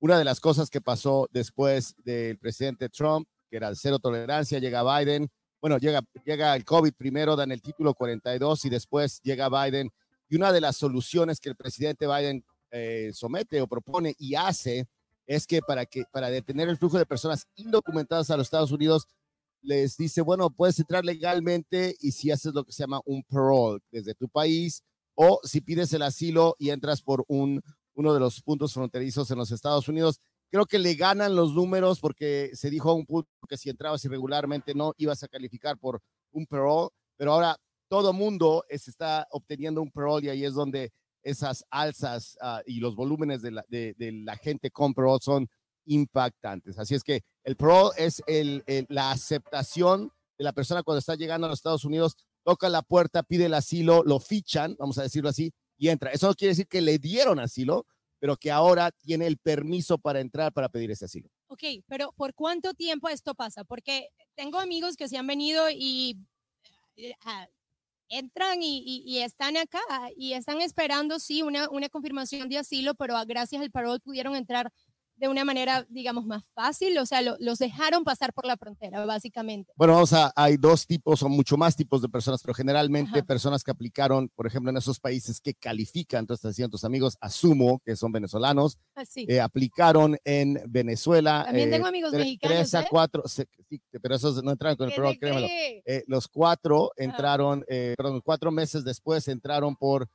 una 0.00 0.18
de 0.18 0.24
las 0.24 0.40
cosas 0.40 0.68
que 0.68 0.80
pasó 0.80 1.28
después 1.32 1.94
del 2.04 2.36
presidente 2.38 2.88
Trump, 2.88 3.26
que 3.48 3.56
era 3.56 3.68
el 3.68 3.76
cero 3.76 3.98
tolerancia, 3.98 4.58
llega 4.58 4.82
Biden, 4.82 5.30
bueno, 5.60 5.78
llega, 5.78 6.02
llega 6.24 6.56
el 6.56 6.64
COVID 6.64 6.92
primero, 6.94 7.36
dan 7.36 7.52
el 7.52 7.62
título 7.62 7.94
42 7.94 8.64
y 8.64 8.68
después 8.68 9.20
llega 9.22 9.48
Biden. 9.48 9.90
Y 10.28 10.34
una 10.34 10.52
de 10.52 10.60
las 10.60 10.76
soluciones 10.76 11.38
que 11.38 11.50
el 11.50 11.56
presidente 11.56 12.06
Biden 12.08 12.44
eh, 12.72 13.10
somete 13.14 13.60
o 13.60 13.68
propone 13.68 14.14
y 14.18 14.34
hace 14.34 14.88
es 15.24 15.46
que 15.46 15.60
para, 15.62 15.86
que 15.86 16.02
para 16.10 16.30
detener 16.30 16.68
el 16.68 16.78
flujo 16.78 16.98
de 16.98 17.06
personas 17.06 17.46
indocumentadas 17.54 18.30
a 18.30 18.36
los 18.36 18.48
Estados 18.48 18.72
Unidos, 18.72 19.06
les 19.62 19.96
dice, 19.96 20.20
bueno, 20.20 20.50
puedes 20.50 20.78
entrar 20.78 21.04
legalmente 21.04 21.96
y 22.00 22.12
si 22.12 22.30
haces 22.30 22.52
lo 22.52 22.64
que 22.64 22.72
se 22.72 22.82
llama 22.82 23.00
un 23.04 23.22
parole 23.22 23.80
desde 23.90 24.14
tu 24.14 24.28
país 24.28 24.82
o 25.14 25.40
si 25.44 25.60
pides 25.60 25.92
el 25.92 26.02
asilo 26.02 26.56
y 26.58 26.70
entras 26.70 27.02
por 27.02 27.24
un, 27.28 27.62
uno 27.94 28.14
de 28.14 28.20
los 28.20 28.42
puntos 28.42 28.74
fronterizos 28.74 29.30
en 29.30 29.38
los 29.38 29.50
Estados 29.52 29.88
Unidos, 29.88 30.20
creo 30.50 30.66
que 30.66 30.78
le 30.78 30.94
ganan 30.94 31.36
los 31.36 31.54
números 31.54 32.00
porque 32.00 32.50
se 32.54 32.70
dijo 32.70 32.90
a 32.90 32.94
un 32.94 33.06
punto 33.06 33.28
que 33.48 33.56
si 33.56 33.70
entrabas 33.70 34.04
irregularmente 34.04 34.74
no 34.74 34.92
ibas 34.98 35.22
a 35.22 35.28
calificar 35.28 35.78
por 35.78 36.00
un 36.32 36.46
parole, 36.46 36.90
pero 37.16 37.32
ahora 37.32 37.56
todo 37.88 38.12
mundo 38.12 38.64
está 38.68 39.26
obteniendo 39.30 39.80
un 39.82 39.90
parole 39.90 40.26
y 40.26 40.30
ahí 40.30 40.44
es 40.44 40.54
donde 40.54 40.92
esas 41.22 41.64
alzas 41.70 42.36
uh, 42.42 42.62
y 42.66 42.80
los 42.80 42.96
volúmenes 42.96 43.42
de 43.42 43.52
la, 43.52 43.64
de 43.68 43.94
la 44.24 44.36
gente 44.36 44.70
con 44.70 44.92
parole 44.92 45.20
son 45.22 45.48
impactantes. 45.84 46.78
Así 46.78 46.94
es 46.94 47.02
que 47.02 47.22
el 47.44 47.56
PRO 47.56 47.92
es 47.94 48.22
el, 48.26 48.62
el, 48.66 48.86
la 48.88 49.10
aceptación 49.10 50.12
de 50.38 50.44
la 50.44 50.52
persona 50.52 50.82
cuando 50.82 50.98
está 50.98 51.14
llegando 51.14 51.46
a 51.46 51.50
los 51.50 51.58
Estados 51.58 51.84
Unidos, 51.84 52.16
toca 52.44 52.68
la 52.68 52.82
puerta, 52.82 53.22
pide 53.22 53.46
el 53.46 53.54
asilo, 53.54 54.02
lo 54.04 54.20
fichan, 54.20 54.76
vamos 54.78 54.98
a 54.98 55.02
decirlo 55.02 55.28
así, 55.28 55.52
y 55.76 55.88
entra. 55.88 56.10
Eso 56.10 56.28
no 56.28 56.34
quiere 56.34 56.52
decir 56.52 56.66
que 56.66 56.80
le 56.80 56.98
dieron 56.98 57.38
asilo, 57.38 57.86
pero 58.18 58.36
que 58.36 58.50
ahora 58.50 58.92
tiene 58.92 59.26
el 59.26 59.36
permiso 59.36 59.98
para 59.98 60.20
entrar 60.20 60.52
para 60.52 60.68
pedir 60.68 60.90
ese 60.90 61.06
asilo. 61.06 61.28
Ok, 61.48 61.62
pero 61.88 62.12
¿por 62.12 62.34
cuánto 62.34 62.72
tiempo 62.72 63.08
esto 63.08 63.34
pasa? 63.34 63.64
Porque 63.64 64.08
tengo 64.34 64.58
amigos 64.58 64.96
que 64.96 65.08
se 65.08 65.16
han 65.18 65.26
venido 65.26 65.66
y 65.70 66.18
uh, 66.96 67.46
entran 68.08 68.58
y, 68.62 69.18
están 69.18 69.56
acá 69.56 69.80
y 70.16 70.34
están 70.34 70.60
esperando, 70.60 71.18
sí, 71.18 71.42
una, 71.42 71.68
una 71.70 71.88
confirmación 71.88 72.48
de 72.48 72.58
asilo, 72.58 72.94
pero 72.94 73.14
gracias 73.26 73.60
al 73.60 73.70
parol 73.70 74.00
pudieron 74.00 74.36
entrar 74.36 74.70
de 75.16 75.28
una 75.28 75.44
manera, 75.44 75.86
digamos, 75.88 76.26
más 76.26 76.44
fácil, 76.54 76.98
o 76.98 77.06
sea, 77.06 77.20
los 77.22 77.58
dejaron 77.58 78.04
pasar 78.04 78.32
por 78.32 78.46
la 78.46 78.56
frontera, 78.56 79.04
básicamente. 79.04 79.72
Bueno, 79.76 79.94
vamos 79.94 80.12
a, 80.12 80.32
hay 80.34 80.56
dos 80.56 80.86
tipos 80.86 81.22
o 81.22 81.28
mucho 81.28 81.56
más 81.56 81.76
tipos 81.76 82.02
de 82.02 82.08
personas, 82.08 82.42
pero 82.42 82.54
generalmente 82.54 83.22
personas 83.22 83.62
que 83.62 83.70
aplicaron, 83.70 84.30
por 84.34 84.46
ejemplo, 84.46 84.70
en 84.70 84.76
esos 84.76 84.98
países 84.98 85.40
que 85.40 85.54
califican, 85.54 86.20
entonces 86.20 86.50
decían 86.50 86.70
tus 86.70 86.84
amigos, 86.84 87.16
asumo 87.20 87.80
que 87.84 87.94
son 87.96 88.12
venezolanos, 88.12 88.78
ah, 88.96 89.04
eh, 89.14 89.40
aplicaron 89.40 90.16
en 90.24 90.60
Venezuela. 90.66 91.44
También 91.46 91.70
tengo 91.70 91.86
eh, 91.86 91.88
amigos 91.88 92.12
mexicanos. 92.12 92.56
Tres 92.56 92.74
a 92.74 92.82
¿eh? 92.82 92.86
cuatro, 92.90 93.22
sí, 93.26 93.44
pero 94.02 94.14
esos 94.14 94.42
no 94.42 94.50
entraron 94.50 94.76
con 94.76 94.88
el 94.88 94.94
programa, 94.94 95.18
créemelo. 95.18 95.48
los 96.06 96.28
cuatro 96.28 96.90
entraron, 96.96 97.64
perdón, 97.68 98.20
cuatro 98.24 98.50
meses 98.50 98.84
después 98.84 99.28
entraron 99.28 99.76
por 99.76 100.08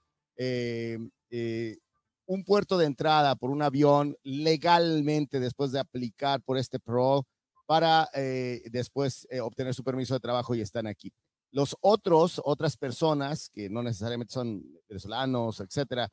un 2.28 2.44
puerto 2.44 2.78
de 2.78 2.86
entrada 2.86 3.36
por 3.36 3.50
un 3.50 3.62
avión 3.62 4.16
legalmente 4.24 5.40
después 5.40 5.72
de 5.72 5.80
aplicar 5.80 6.42
por 6.42 6.58
este 6.58 6.78
PRO 6.78 7.26
para 7.66 8.10
eh, 8.14 8.62
después 8.70 9.28
eh, 9.32 9.40
obtener 9.40 9.74
su 9.74 9.84
permiso 9.84 10.14
de 10.14 10.20
trabajo 10.20 10.54
y 10.54 10.62
están 10.62 10.88
aquí. 10.88 11.12
Los 11.52 11.76
otros, 11.80 12.42
otras 12.44 12.76
personas 12.76 13.50
que 13.50 13.70
no 13.70 13.82
necesariamente 13.82 14.34
son 14.34 14.62
venezolanos, 14.90 15.62
etcétera, 15.62 16.10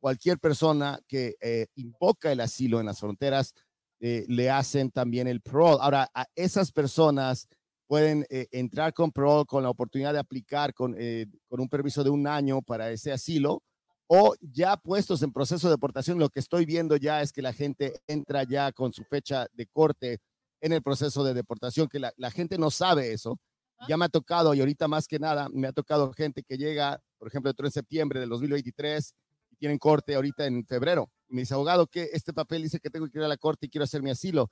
cualquier 0.00 0.38
persona 0.38 0.98
que 1.06 1.36
eh, 1.40 1.66
invoca 1.74 2.32
el 2.32 2.40
asilo 2.40 2.80
en 2.80 2.86
las 2.86 2.98
fronteras, 2.98 3.54
le 4.02 4.48
hacen 4.48 4.90
también 4.90 5.28
el 5.28 5.42
PRO. 5.42 5.78
Ahora, 5.78 6.08
a 6.14 6.24
esas 6.34 6.72
personas 6.72 7.46
pueden 7.86 8.24
entrar 8.30 8.94
con 8.94 9.12
PRO 9.12 9.44
con 9.44 9.62
la 9.62 9.68
oportunidad 9.68 10.14
de 10.14 10.20
aplicar 10.20 10.72
con, 10.72 10.96
con 11.46 11.60
un 11.60 11.68
permiso 11.68 12.02
de 12.02 12.08
un 12.08 12.26
año 12.26 12.62
para 12.62 12.90
ese 12.90 13.12
asilo 13.12 13.62
o 14.12 14.34
ya 14.40 14.76
puestos 14.76 15.22
en 15.22 15.32
proceso 15.32 15.68
de 15.68 15.74
deportación, 15.74 16.18
lo 16.18 16.30
que 16.30 16.40
estoy 16.40 16.66
viendo 16.66 16.96
ya 16.96 17.22
es 17.22 17.30
que 17.32 17.42
la 17.42 17.52
gente 17.52 18.02
entra 18.08 18.42
ya 18.42 18.72
con 18.72 18.92
su 18.92 19.04
fecha 19.04 19.46
de 19.52 19.66
corte 19.66 20.18
en 20.60 20.72
el 20.72 20.82
proceso 20.82 21.22
de 21.22 21.32
deportación, 21.32 21.86
que 21.86 22.00
la, 22.00 22.30
gente 22.32 22.58
no 22.58 22.72
sabe 22.72 23.12
eso. 23.12 23.38
Ya 23.86 23.96
me 23.96 24.06
ha 24.06 24.08
tocado, 24.08 24.52
y 24.52 24.58
ahorita 24.58 24.88
más 24.88 25.06
que 25.06 25.20
nada, 25.20 25.48
me 25.50 25.68
ha 25.68 25.72
tocado 25.72 26.12
gente 26.12 26.42
que 26.42 26.58
llega, 26.58 27.00
por 27.18 27.28
ejemplo, 27.28 27.52
el 27.52 27.56
de 27.56 27.70
septiembre 27.70 28.18
del 28.18 28.28
2023 28.30 29.14
y 29.52 29.56
tienen 29.56 29.78
corte 29.78 30.16
ahorita 30.16 30.44
en 30.44 30.66
febrero. 30.66 31.08
Y 31.28 31.34
me 31.36 31.42
dice, 31.42 31.54
abogado, 31.54 31.86
que 31.86 32.10
este 32.12 32.32
papel 32.32 32.64
dice 32.64 32.80
que 32.80 32.90
tengo 32.90 33.08
que 33.08 33.16
ir 33.16 33.24
a 33.24 33.28
la 33.28 33.36
corte 33.36 33.66
y 33.66 33.68
quiero 33.68 33.84
hacer 33.84 34.02
mi 34.02 34.10
asilo. 34.10 34.50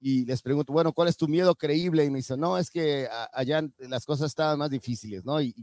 Y 0.00 0.24
les 0.26 0.42
pregunto, 0.42 0.72
bueno, 0.72 0.92
¿cuál 0.92 1.06
es 1.06 1.16
tu 1.16 1.28
miedo 1.28 1.54
creíble? 1.54 2.04
Y 2.04 2.10
me 2.10 2.18
dice, 2.18 2.36
no, 2.36 2.58
es 2.58 2.72
que 2.72 3.08
allá 3.32 3.62
las 3.78 4.04
cosas 4.04 4.30
estaban 4.30 4.58
más 4.58 4.70
difíciles, 4.70 5.24
¿no? 5.24 5.40
Y, 5.40 5.54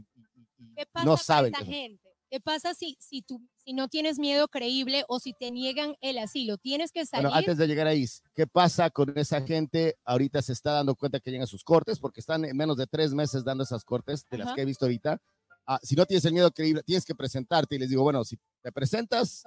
no 1.04 1.18
saben. 1.18 1.52
gente? 1.52 2.03
¿Qué 2.30 2.40
pasa 2.40 2.74
si, 2.74 2.96
si, 3.00 3.22
tú, 3.22 3.40
si 3.56 3.72
no 3.72 3.88
tienes 3.88 4.18
miedo 4.18 4.48
creíble 4.48 5.04
o 5.08 5.20
si 5.20 5.34
te 5.34 5.50
niegan 5.50 5.94
el 6.00 6.18
asilo? 6.18 6.58
Tienes 6.58 6.90
que 6.90 7.06
salir. 7.06 7.26
Bueno, 7.26 7.36
antes 7.36 7.58
de 7.58 7.66
llegar 7.66 7.86
ahí, 7.86 8.04
¿qué 8.34 8.46
pasa 8.46 8.90
con 8.90 9.16
esa 9.16 9.42
gente? 9.42 9.96
Ahorita 10.04 10.42
se 10.42 10.52
está 10.52 10.72
dando 10.72 10.94
cuenta 10.94 11.20
que 11.20 11.30
llegan 11.30 11.46
sus 11.46 11.62
cortes 11.62 11.98
porque 11.98 12.20
están 12.20 12.44
en 12.44 12.56
menos 12.56 12.76
de 12.76 12.86
tres 12.86 13.14
meses 13.14 13.44
dando 13.44 13.64
esas 13.64 13.84
cortes 13.84 14.24
de 14.30 14.38
las 14.38 14.54
que 14.54 14.62
he 14.62 14.64
visto 14.64 14.84
ahorita. 14.84 15.20
Ah, 15.66 15.78
si 15.82 15.94
no 15.94 16.04
tienes 16.04 16.24
el 16.24 16.32
miedo 16.32 16.50
creíble, 16.50 16.82
tienes 16.82 17.04
que 17.04 17.14
presentarte 17.14 17.76
y 17.76 17.78
les 17.78 17.88
digo, 17.88 18.02
bueno, 18.02 18.24
si 18.24 18.36
te 18.62 18.70
presentas, 18.72 19.44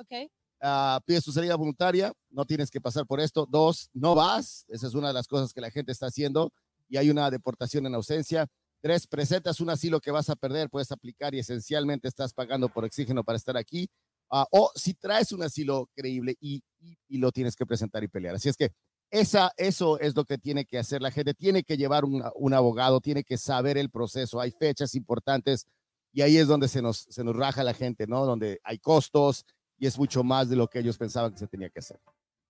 ah, 0.62 1.00
pides 1.06 1.24
tu 1.24 1.32
salida 1.32 1.56
voluntaria, 1.56 2.12
no 2.30 2.46
tienes 2.46 2.72
que 2.72 2.82
pasar 2.82 3.06
por 3.06 3.20
esto. 3.20 3.46
Dos, 3.46 3.90
no 3.94 4.16
vas, 4.16 4.66
esa 4.70 4.88
es 4.88 4.94
una 4.94 5.10
de 5.10 5.14
las 5.14 5.28
cosas 5.28 5.54
que 5.54 5.62
la 5.62 5.70
gente 5.70 5.92
está 5.92 6.08
haciendo 6.08 6.52
y 6.90 6.98
hay 6.98 7.10
una 7.10 7.30
deportación 7.30 7.86
en 7.86 7.96
ausencia. 7.96 8.48
Tres, 8.82 9.08
presentas 9.08 9.60
un 9.60 9.70
asilo 9.70 10.00
que 10.00 10.12
vas 10.12 10.30
a 10.30 10.36
perder, 10.36 10.70
puedes 10.70 10.92
aplicar 10.92 11.34
y 11.34 11.40
esencialmente 11.40 12.08
estás 12.08 12.34
pagando 12.34 12.70
por 12.70 12.86
oxígeno 12.86 13.24
para 13.24 13.38
estar 13.38 13.58
aquí. 13.58 13.90
Ah, 14.30 14.46
o 14.52 14.72
si 14.76 14.94
traes 14.94 15.32
un 15.32 15.42
asilo 15.44 15.90
creíble 15.96 16.36
y, 16.40 16.62
y, 17.08 17.18
lo 17.18 17.32
tienes 17.32 17.56
que 17.56 17.66
presentar 17.66 18.04
y 18.04 18.08
pelear. 18.08 18.36
Así 18.36 18.50
es 18.50 18.58
que 18.58 18.72
esa, 19.10 19.52
eso 19.56 20.00
es 20.00 20.16
lo 20.16 20.26
que 20.26 20.38
tiene 20.38 20.66
que 20.66 20.78
hacer 20.78 21.02
la 21.02 21.12
gente. 21.12 21.34
Tiene 21.34 21.64
que 21.64 21.78
llevar 21.78 22.04
un, 22.06 22.54
abogado, 22.54 23.00
tiene 23.00 23.24
que 23.24 23.38
saber 23.38 23.78
el 23.78 23.90
proceso. 23.90 24.42
Hay 24.42 24.52
fechas 24.52 24.96
importantes 24.96 25.66
y 26.12 26.22
ahí 26.22 26.38
es 26.38 26.48
donde 26.48 26.68
se 26.68 26.82
nos, 26.82 27.08
se 27.10 27.24
nos 27.24 27.36
raja 27.36 27.64
la 27.64 27.74
gente, 27.74 28.06
¿no? 28.08 28.26
Donde 28.26 28.60
hay 28.64 28.80
costos 28.80 29.46
y 29.78 29.88
es 29.88 29.98
mucho 29.98 30.24
más 30.24 30.50
de 30.50 30.56
lo 30.58 30.68
que 30.68 30.80
ellos 30.80 30.98
pensaban 30.98 31.32
que 31.32 31.40
se 31.40 31.48
tenía 31.48 31.70
que 31.70 31.80
hacer. 31.80 32.00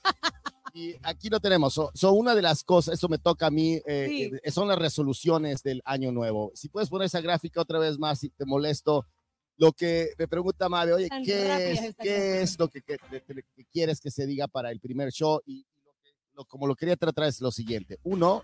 Y 0.74 0.96
aquí 1.03 1.29
lo 1.29 1.39
tenemos. 1.39 1.74
Son 1.74 2.17
una 2.17 2.34
de 2.34 2.41
las 2.41 2.63
cosas, 2.63 2.93
eso 2.93 3.10
me 3.10 3.17
toca 3.17 3.48
a 3.48 3.51
mí, 3.51 3.81
eh, 3.86 4.31
eh, 4.41 4.51
son 4.51 4.70
las 4.70 4.79
resoluciones 4.79 5.63
del 5.63 5.81
año 5.84 6.12
nuevo. 6.12 6.51
Si 6.55 6.70
puedes 6.70 6.89
poner 6.89 7.08
esa 7.08 7.20
gráfica 7.20 7.60
otra 7.60 7.77
vez 7.77 8.00
más, 8.00 8.20
si 8.20 8.29
te 8.29 8.46
molesto 8.46 9.05
lo 9.62 9.74
que 9.74 10.15
me 10.18 10.27
pregunta 10.27 10.68
Mabe, 10.70 10.91
oye, 10.91 11.08
¿qué, 11.24 11.72
es, 11.72 11.96
¿qué 11.96 12.41
es, 12.41 12.58
lo 12.58 12.68
que, 12.68 12.82
quieres 13.72 14.01
que 14.01 14.10
se 14.10 14.25
diga 14.25 14.48
para 14.48 14.72
el 14.72 14.80
primer 14.80 15.12
show? 15.12 15.39
Y 15.46 15.68
lo, 16.34 16.46
como 16.46 16.65
lo 16.65 16.75
quería 16.75 16.96
tratar 16.96 17.25
es 17.25 17.39
lo 17.41 17.51
siguiente. 17.51 18.00
Uno, 18.01 18.41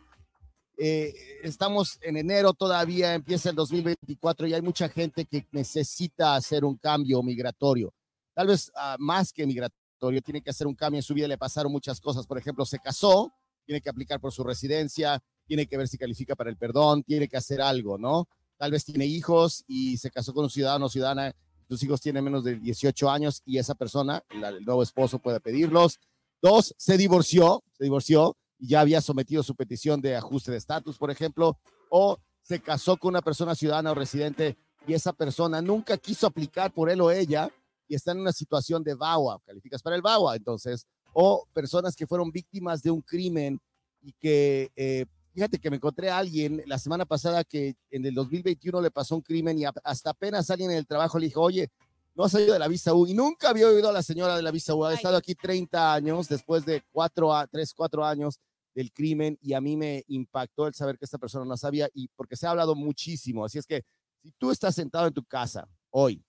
eh, 0.78 1.12
estamos 1.42 1.98
en 2.04 2.18
enero 2.18 2.54
todavía, 2.54 3.16
empieza 3.16 3.50
el 3.50 3.56
2024 3.56 4.46
y 4.46 4.54
hay 4.54 4.62
mucha 4.62 4.90
gente 4.90 5.26
que 5.26 5.48
necesita 5.54 6.36
hacer 6.36 6.64
un 6.64 6.78
cambio 6.78 7.24
migratorio. 7.24 7.92
Tal 8.36 8.46
vez 8.46 8.72
ah, 8.76 8.96
más 9.00 9.34
que 9.34 9.48
migratorio, 9.48 10.22
tiene 10.22 10.44
que 10.44 10.52
hacer 10.52 10.68
un 10.68 10.76
cambio 10.76 11.00
en 11.00 11.04
su 11.04 11.16
vida, 11.16 11.28
le 11.28 11.40
pasaron 11.40 11.72
muchas 11.72 12.00
cosas. 12.00 12.28
Por 12.28 12.38
ejemplo, 12.38 12.64
se 12.64 12.78
casó, 12.78 13.34
tiene 13.66 13.82
que 13.82 13.90
aplicar 13.90 14.22
por 14.22 14.32
su 14.32 14.44
residencia, 14.44 15.20
tiene 15.48 15.66
que 15.66 15.78
ver 15.78 15.88
si 15.88 15.98
califica 15.98 16.36
para 16.36 16.52
el 16.52 16.58
perdón, 16.58 17.02
tiene 17.02 17.28
que 17.28 17.38
hacer 17.38 17.60
algo, 17.60 17.98
¿no? 17.98 18.28
Tal 18.58 18.72
vez 18.72 18.86
tiene 18.86 19.06
hijos 19.06 19.64
y 19.68 19.98
se 19.98 20.12
casó 20.12 20.34
con 20.34 20.46
un 20.46 20.50
ciudadano 20.50 20.86
o 20.86 20.90
ciudadana, 20.90 21.34
tus 21.68 21.84
hijos 21.84 22.02
tienen 22.02 22.24
menos 22.24 22.44
de 22.44 22.56
18 22.56 23.10
años 23.10 23.42
y 23.46 23.58
esa 23.58 23.76
persona, 23.76 24.24
el 24.30 24.66
nuevo 24.66 24.84
esposo 24.84 25.20
puede 25.20 25.40
pedirlos. 25.40 26.00
Dos, 26.42 26.74
se 26.78 26.98
divorció, 26.98 27.64
se 27.74 27.84
divorció 27.84 28.38
y 28.58 28.70
ya 28.70 28.82
había 28.82 29.02
sometido 29.02 29.44
su 29.44 29.56
petición 29.56 30.02
de 30.02 30.16
ajuste 30.16 30.52
de 30.52 30.58
estatus, 30.58 30.98
por 30.98 31.12
ejemplo, 31.12 31.58
o 31.90 32.18
se 32.42 32.60
casó 32.62 32.98
con 32.98 33.10
una 33.10 33.22
persona 33.22 33.56
ciudadana 33.56 33.92
o 33.92 33.96
residente 33.96 34.58
y 34.88 34.94
esa 34.94 35.14
persona 35.14 35.62
nunca 35.62 35.98
quiso 35.98 36.28
aplicar 36.28 36.74
por 36.74 36.90
él 36.90 37.02
o 37.02 37.12
ella 37.12 37.52
y 37.88 37.96
están 37.96 38.18
en 38.18 38.22
una 38.22 38.32
situación 38.32 38.84
de 38.84 38.96
VAWA, 38.96 39.42
calificas 39.46 39.82
para 39.82 39.96
el 39.96 40.02
VAWA, 40.02 40.36
entonces, 40.36 40.86
o 41.14 41.48
personas 41.54 41.96
que 41.96 42.08
fueron 42.08 42.32
víctimas 42.32 42.82
de 42.82 42.92
un 42.92 43.02
crimen 43.02 43.60
y 44.02 44.14
que, 44.14 44.72
eh, 44.76 45.06
fíjate 45.38 45.60
que 45.60 45.70
me 45.70 45.76
encontré 45.76 46.10
a 46.10 46.18
alguien 46.18 46.64
la 46.66 46.80
semana 46.80 47.06
pasada 47.06 47.44
que 47.44 47.76
en 47.92 48.04
el 48.08 48.16
2021 48.16 48.82
le 48.82 48.90
pasó 48.90 49.14
un 49.14 49.22
crimen 49.22 49.60
y 49.60 49.66
hasta 49.84 50.10
apenas 50.10 50.50
alguien 50.50 50.72
en 50.72 50.78
el 50.78 50.88
trabajo 50.88 51.20
le 51.20 51.28
dijo, 51.28 51.42
oye, 51.42 51.70
no 52.16 52.24
ha 52.24 52.30
salido 52.30 52.54
de 52.54 52.60
la 52.60 52.68
visa 52.68 52.96
U 52.96 53.06
y 53.06 53.14
nunca 53.14 53.50
había 53.50 53.68
oído 53.68 53.88
a 53.88 53.92
la 53.92 54.02
señora 54.02 54.36
de 54.36 54.42
la 54.42 54.50
visa 54.50 54.74
U. 54.74 54.84
Ha 54.84 54.96
estado 54.96 55.16
aquí 55.16 55.36
30 55.36 55.94
años, 55.94 56.28
después 56.28 56.66
de 56.66 56.82
4 56.92 57.36
a 57.36 57.46
3, 57.46 57.72
4 57.72 58.04
años 58.04 58.40
del 58.74 58.92
crimen 58.92 59.38
y 59.40 59.54
a 59.54 59.62
mí 59.62 59.78
me 59.78 60.04
impactó 60.08 60.66
el 60.66 60.74
saber 60.74 60.98
que 60.98 61.06
esta 61.06 61.20
persona 61.20 61.46
no 61.46 61.56
sabía 61.56 61.88
y 61.94 62.08
porque 62.16 62.36
se 62.36 62.48
ha 62.48 62.50
hablado 62.50 62.74
muchísimo. 62.74 63.46
Así 63.46 63.60
es 63.60 63.68
que 63.68 63.84
si 64.24 64.32
tú 64.40 64.50
estás 64.50 64.74
sentado 64.74 65.06
en 65.06 65.14
tu 65.14 65.24
casa 65.24 65.70
hoy, 65.92 66.26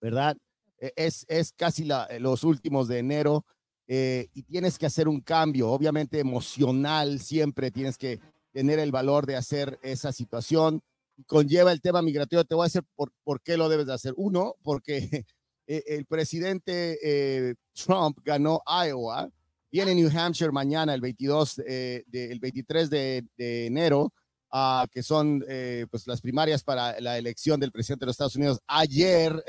¿verdad? 0.00 0.38
E, 0.78 0.90
es, 0.96 1.26
es 1.28 1.52
casi 1.52 1.84
la, 1.84 2.08
los 2.18 2.44
últimos 2.44 2.88
de 2.88 2.98
enero 2.98 3.44
eh, 3.88 4.28
y 4.34 4.42
tienes 4.42 4.78
que 4.78 4.86
hacer 4.86 5.08
un 5.08 5.20
cambio, 5.20 5.70
obviamente 5.70 6.18
emocional, 6.18 7.20
siempre 7.20 7.70
tienes 7.70 7.98
que 7.98 8.20
tener 8.52 8.78
el 8.78 8.90
valor 8.90 9.26
de 9.26 9.36
hacer 9.36 9.78
esa 9.82 10.12
situación 10.12 10.82
conlleva 11.24 11.72
el 11.72 11.80
tema 11.80 12.02
migratorio. 12.02 12.44
Te 12.44 12.54
voy 12.54 12.64
a 12.64 12.66
decir 12.66 12.82
por, 12.94 13.12
por 13.24 13.40
qué 13.40 13.56
lo 13.56 13.68
debes 13.68 13.86
de 13.86 13.94
hacer. 13.94 14.12
Uno, 14.16 14.56
porque 14.62 15.24
e, 15.66 15.84
el 15.86 16.04
presidente 16.06 16.98
eh, 17.02 17.54
Trump 17.72 18.18
ganó 18.24 18.60
Iowa, 18.66 19.30
viene 19.70 19.94
New 19.94 20.10
Hampshire 20.14 20.52
mañana, 20.52 20.94
el 20.94 21.00
22, 21.00 21.62
eh, 21.66 22.04
el 22.12 22.38
23 22.38 22.90
de, 22.90 23.24
enero, 23.38 24.12
uh, 24.52 24.86
que 24.90 25.02
son 25.02 25.44
eh, 25.48 25.86
pues 25.90 26.06
las 26.06 26.20
primarias 26.20 26.62
para 26.62 27.00
la 27.00 27.18
elección 27.18 27.58
del 27.60 27.72
presidente 27.72 28.04
de 28.04 28.06
los 28.06 28.14
Estados 28.14 28.36
Unidos. 28.36 28.60
Ayer, 28.66 29.42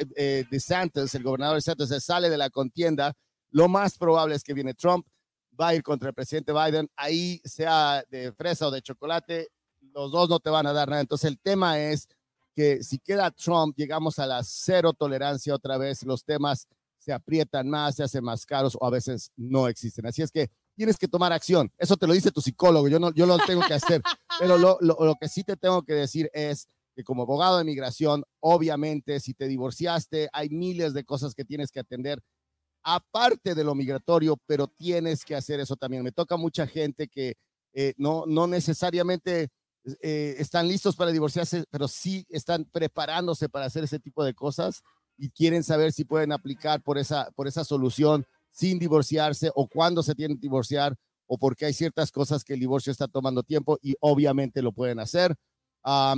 DeSantis, 0.50 1.14
el 1.16 1.24
gobernador 1.24 1.56
DeSantis, 1.56 1.90
se 1.90 2.00
sale 2.00 2.30
de 2.30 2.38
la 2.38 2.50
contienda. 2.50 3.14
Lo 3.50 3.68
más 3.68 3.98
probable 3.98 4.36
es 4.36 4.44
que 4.44 4.54
viene 4.54 4.74
Trump, 4.74 5.06
va 5.60 5.70
a 5.70 5.76
ir 5.76 5.84
contra 5.84 6.10
el 6.10 6.16
presidente 6.16 6.54
Biden, 6.54 6.90
ahí 6.96 7.42
sea 7.44 8.04
de 8.10 8.32
fresa 8.32 8.68
o 8.68 8.72
de 8.72 8.82
chocolate, 8.82 9.48
los 9.94 10.12
dos 10.12 10.30
no 10.30 10.40
te 10.40 10.50
van 10.50 10.68
a 10.68 10.74
dar 10.74 10.90
nada. 10.90 11.02
Entonces 11.02 11.30
el 11.30 11.40
tema 11.40 11.80
es 11.80 12.08
que 12.54 12.84
si 12.84 13.00
queda 13.00 13.32
Trump, 13.32 13.76
llegamos 13.78 14.20
a 14.20 14.26
la 14.26 14.44
cero 14.44 14.94
tolerancia 14.94 15.56
otra 15.56 15.78
vez, 15.78 16.04
los 16.04 16.24
temas 16.24 16.68
se 16.98 17.14
aprietan 17.14 17.70
más, 17.70 17.96
se 17.96 18.04
hacen 18.04 18.24
más 18.24 18.46
caros 18.46 18.78
o 18.80 18.86
a 18.86 18.90
veces 18.90 19.32
no 19.36 19.68
existen. 19.68 20.06
Así 20.06 20.22
es 20.22 20.32
que 20.32 20.50
tienes 20.76 20.98
que 20.98 21.08
tomar 21.08 21.32
acción. 21.32 21.72
Eso 21.78 21.96
te 21.98 22.06
lo 22.08 22.14
dice 22.14 22.32
tu 22.32 22.42
psicólogo, 22.42 22.88
yo 22.88 23.00
no, 23.00 23.14
yo 23.14 23.26
lo 23.26 23.38
tengo 23.40 23.62
que 23.68 23.74
hacer. 23.74 24.02
Pero 24.40 24.58
lo, 24.58 24.78
lo, 24.82 24.98
lo 25.00 25.16
que 25.16 25.30
sí 25.30 25.44
te 25.44 25.56
tengo 25.56 25.84
que 25.84 25.94
decir 25.94 26.30
es 26.34 26.68
que 26.96 27.04
como 27.04 27.24
abogado 27.24 27.60
de 27.60 27.64
migración, 27.64 28.24
obviamente, 28.40 29.20
si 29.20 29.34
te 29.34 29.48
divorciaste, 29.48 30.30
hay 30.34 30.50
miles 30.50 30.94
de 30.94 31.04
cosas 31.04 31.34
que 31.36 31.46
tienes 31.46 31.72
que 31.72 31.80
atender 31.80 32.22
aparte 32.90 33.54
de 33.54 33.66
lo 33.66 33.76
migratorio, 33.76 34.38
pero 34.46 34.66
tienes 34.66 35.26
que 35.26 35.36
hacer 35.36 35.60
eso 35.60 35.76
también. 35.76 36.04
Me 36.04 36.14
toca 36.14 36.38
mucha 36.38 36.66
gente 36.66 37.10
que 37.10 37.36
eh, 37.74 37.94
no, 37.98 38.24
no 38.26 38.48
necesariamente 38.48 39.50
eh, 40.02 40.36
están 40.40 40.70
listos 40.70 40.96
para 40.96 41.12
divorciarse, 41.12 41.66
pero 41.70 41.90
sí 41.90 42.26
están 42.30 42.64
preparándose 42.64 43.50
para 43.50 43.66
hacer 43.66 43.84
ese 43.84 44.00
tipo 44.00 44.24
de 44.24 44.34
cosas 44.34 44.84
y 45.18 45.30
quieren 45.32 45.66
saber 45.66 45.92
si 45.92 46.06
pueden 46.06 46.32
aplicar 46.32 46.82
por 46.82 46.98
esa, 46.98 47.30
por 47.32 47.46
esa 47.46 47.66
solución 47.66 48.26
sin 48.52 48.80
divorciarse 48.80 49.52
o 49.54 49.68
cuándo 49.68 50.02
se 50.02 50.16
tienen 50.16 50.38
que 50.38 50.44
divorciar 50.44 50.96
o 51.26 51.38
porque 51.38 51.66
hay 51.66 51.74
ciertas 51.74 52.10
cosas 52.10 52.46
que 52.46 52.54
el 52.54 52.62
divorcio 52.62 52.92
está 52.92 53.10
tomando 53.10 53.44
tiempo 53.44 53.78
y 53.82 53.96
obviamente 54.00 54.62
lo 54.62 54.72
pueden 54.72 55.00
hacer. 55.00 55.36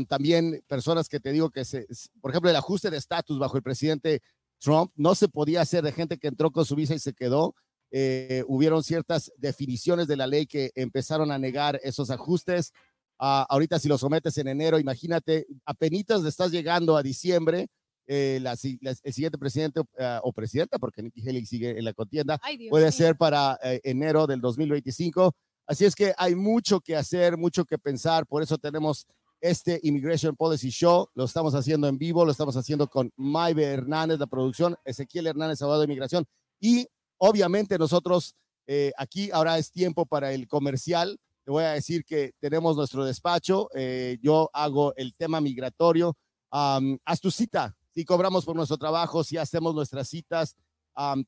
también 0.08 0.64
personas 0.68 1.10
que 1.10 1.20
te 1.20 1.32
digo 1.32 1.50
que, 1.50 1.66
se, 1.66 1.88
por 2.22 2.30
ejemplo, 2.30 2.52
el 2.52 2.56
ajuste 2.56 2.92
de 2.92 2.98
estatus 2.98 3.40
bajo 3.40 3.58
el 3.58 3.64
presidente 3.64 4.22
Trump 4.60 4.92
no 4.96 5.16
se 5.16 5.28
podía 5.28 5.62
hacer 5.62 5.84
de 5.84 5.92
gente 5.92 6.18
que 6.18 6.28
entró 6.28 6.52
con 6.52 6.66
su 6.66 6.76
visa 6.76 6.94
y 6.94 7.00
se 7.00 7.14
quedó. 7.14 7.56
Eh, 7.92 8.44
hubieron 8.48 8.84
ciertas 8.84 9.32
definiciones 9.38 10.08
de 10.08 10.18
la 10.18 10.28
ley 10.28 10.46
que 10.46 10.72
empezaron 10.76 11.32
a 11.32 11.40
negar 11.40 11.80
esos 11.84 12.12
ajustes. 12.12 12.72
Ah, 13.18 13.46
ahorita 13.50 13.80
si 13.80 13.88
lo 13.88 13.98
sometes 13.98 14.38
en 14.38 14.48
enero, 14.48 14.80
imagínate, 14.80 15.48
apenas 15.66 16.24
estás 16.26 16.52
llegando 16.52 16.96
a 16.96 17.04
diciembre, 17.04 17.68
eh, 18.08 18.42
el 18.42 19.14
siguiente 19.14 19.38
presidente 19.38 19.82
ah, 20.00 20.22
o 20.24 20.32
presidenta, 20.32 20.80
porque 20.80 21.04
Nikki 21.04 21.28
Haley 21.28 21.46
sigue 21.46 21.78
en 21.78 21.86
la 21.86 21.94
contienda, 21.94 22.40
puede 22.70 22.92
ser 22.92 23.18
para 23.18 23.60
eh, 23.64 23.82
enero 23.84 24.26
del 24.26 24.40
2025. 24.40 25.34
Así 25.68 25.86
es 25.86 25.96
que 25.96 26.14
hay 26.18 26.34
mucho 26.34 26.80
que 26.80 26.96
hacer, 26.96 27.38
mucho 27.38 27.66
que 27.66 27.78
pensar, 27.78 28.26
por 28.26 28.42
eso 28.42 28.58
tenemos 28.58 29.06
este 29.42 29.80
Immigration 29.84 30.36
Policy 30.36 30.70
Show, 30.70 31.10
lo 31.14 31.26
estamos 31.26 31.56
haciendo 31.56 31.88
en 31.88 31.98
vivo, 31.98 32.26
lo 32.26 32.32
estamos 32.32 32.56
haciendo 32.56 32.90
con 32.90 33.12
Maive 33.16 33.64
Hernández, 33.64 34.20
la 34.20 34.28
producción, 34.28 34.76
Ezequiel 34.86 35.28
Hernández, 35.28 35.62
abogado 35.62 35.82
de 35.82 35.86
inmigración, 35.86 36.26
y 36.60 36.88
obviamente 37.18 37.78
nosotros 37.78 38.36
eh, 38.68 38.92
aquí 38.98 39.32
ahora 39.32 39.58
es 39.58 39.72
tiempo 39.72 40.06
para 40.06 40.32
el 40.32 40.48
comercial. 40.48 41.20
Te 41.44 41.52
voy 41.52 41.64
a 41.64 41.72
decir 41.72 42.06
que 42.06 42.34
tenemos 42.40 42.78
nuestro 42.78 43.04
despacho, 43.04 43.70
eh, 43.74 44.20
yo 44.22 44.50
hago 44.54 44.94
el 44.96 45.16
tema 45.16 45.42
migratorio, 45.42 46.16
haz 46.52 47.20
tu 47.20 47.32
cita, 47.32 47.76
si 47.96 48.06
cobramos 48.06 48.46
por 48.46 48.56
nuestro 48.56 48.78
trabajo, 48.78 49.24
si 49.24 49.38
hacemos 49.38 49.74
nuestras 49.74 50.08
citas, 50.08 50.56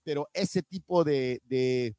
pero 0.04 0.28
ese 0.34 0.62
tipo 0.62 1.04
de, 1.04 1.42
de, 1.46 1.96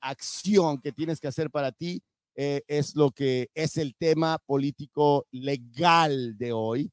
acción 0.00 0.80
que 0.80 0.92
tienes 0.92 1.20
que 1.20 1.28
hacer 1.28 1.50
para 1.50 1.72
ti 1.72 2.02
eh, 2.36 2.62
es 2.68 2.94
lo 2.94 3.10
que 3.10 3.48
es 3.54 3.78
el 3.78 3.96
tema 3.96 4.38
político 4.44 5.26
legal 5.30 6.36
de 6.36 6.52
hoy, 6.52 6.92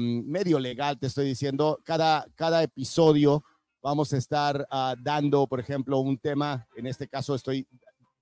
medio 0.00 0.58
legal, 0.58 0.98
te 0.98 1.06
estoy 1.06 1.26
diciendo, 1.26 1.80
cada, 1.84 2.26
cada 2.34 2.62
episodio 2.62 3.42
vamos 3.80 4.12
a 4.12 4.16
estar 4.16 4.66
ah, 4.70 4.94
dando, 5.00 5.46
por 5.46 5.60
ejemplo, 5.60 6.00
un 6.00 6.18
tema, 6.18 6.66
en 6.74 6.86
este 6.86 7.06
caso 7.06 7.34
estoy 7.34 7.66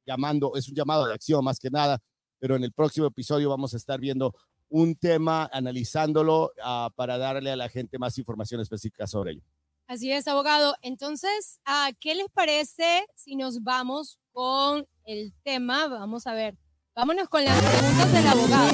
llamando, 0.06 0.52
es 0.56 0.68
un 0.68 0.74
llamado 0.74 1.06
de 1.06 1.14
acción 1.14 1.44
más 1.44 1.58
que 1.58 1.70
nada, 1.70 1.98
pero 2.38 2.56
en 2.56 2.64
el 2.64 2.72
próximo 2.72 3.06
episodio 3.06 3.48
vamos 3.48 3.72
a 3.72 3.76
estar 3.76 3.98
viendo 3.98 4.34
un 4.68 4.96
tema, 4.96 5.48
analizándolo 5.52 6.52
uh, 6.58 6.90
para 6.94 7.18
darle 7.18 7.50
a 7.50 7.56
la 7.56 7.68
gente 7.68 7.98
más 7.98 8.18
información 8.18 8.60
específica 8.60 9.06
sobre 9.06 9.32
ello. 9.32 9.42
Así 9.86 10.10
es, 10.10 10.26
abogado. 10.26 10.74
Entonces, 10.80 11.60
uh, 11.66 11.92
¿qué 12.00 12.14
les 12.14 12.28
parece 12.32 13.04
si 13.14 13.36
nos 13.36 13.62
vamos 13.62 14.18
con 14.32 14.86
el 15.04 15.32
tema? 15.42 15.88
Vamos 15.88 16.26
a 16.26 16.34
ver, 16.34 16.56
vámonos 16.94 17.28
con 17.28 17.44
las 17.44 17.58
preguntas 17.60 18.12
del 18.12 18.26
abogado. 18.26 18.72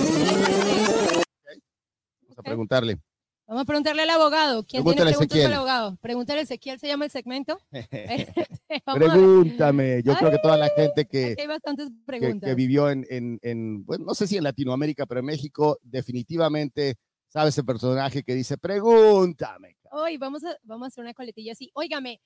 Vamos 2.21 2.38
a 2.38 2.43
preguntarle. 2.43 2.99
Vamos 3.47 3.62
a 3.62 3.64
preguntarle 3.64 4.03
al 4.03 4.11
abogado. 4.11 4.62
¿Quién 4.67 4.85
tiene 4.85 5.03
preguntas 5.03 5.45
al 5.45 5.55
abogado? 5.55 5.97
Pregúntale 6.03 6.41
a 6.41 6.43
Ezequiel, 6.43 6.79
¿se 6.79 6.87
llama 6.87 7.07
el 7.07 7.11
segmento? 7.11 7.59
Pregúntame. 8.95 10.03
Yo 10.03 10.14
creo 10.17 10.31
que 10.31 10.38
toda 10.43 10.59
la 10.59 10.69
gente 10.69 11.07
que, 11.07 11.35
hay 11.38 11.47
bastantes 11.47 11.88
preguntas. 12.05 12.47
que, 12.47 12.55
vivió 12.55 12.91
en, 12.91 13.07
en, 13.09 13.38
en, 13.41 13.87
bueno, 13.87 14.05
no 14.05 14.14
sé 14.14 14.27
si 14.27 14.37
en 14.37 14.45
Latinoamérica, 14.45 15.07
pero 15.07 15.21
en 15.21 15.27
México, 15.27 15.79
definitivamente 15.83 16.97
sabe 17.29 17.49
ese 17.49 17.64
personaje 17.64 18.23
que 18.23 18.35
dice, 18.35 18.59
pregúntame. 18.59 19.77
Hoy 19.91 20.19
vamos 20.19 20.45
a, 20.45 20.55
vamos 20.62 20.87
a 20.87 20.88
hacer 20.88 21.05
una 21.05 21.14
coletilla 21.14 21.53
así. 21.53 21.71
Óigame, 21.73 22.21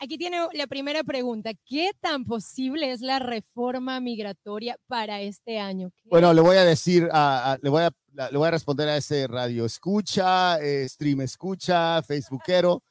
aquí 0.00 0.18
tiene 0.18 0.38
la 0.52 0.66
primera 0.66 1.02
pregunta. 1.04 1.52
¿Qué 1.66 1.90
tan 2.00 2.24
posible 2.24 2.92
es 2.92 3.00
la 3.00 3.18
reforma 3.18 4.00
migratoria 4.00 4.78
para 4.86 5.20
este 5.20 5.58
año? 5.58 5.90
Bueno, 6.04 6.32
le 6.32 6.40
voy 6.40 6.56
a 6.56 6.64
decir, 6.64 7.08
le 7.62 7.70
voy 7.70 7.82
a 7.82 7.90
le 8.14 8.38
voy 8.38 8.46
a 8.46 8.50
responder 8.50 8.88
a 8.88 8.96
ese 8.96 9.26
radio 9.26 9.64
escucha, 9.64 10.58
eh, 10.60 10.88
stream 10.88 11.22
escucha, 11.22 12.02
facebookero. 12.02 12.82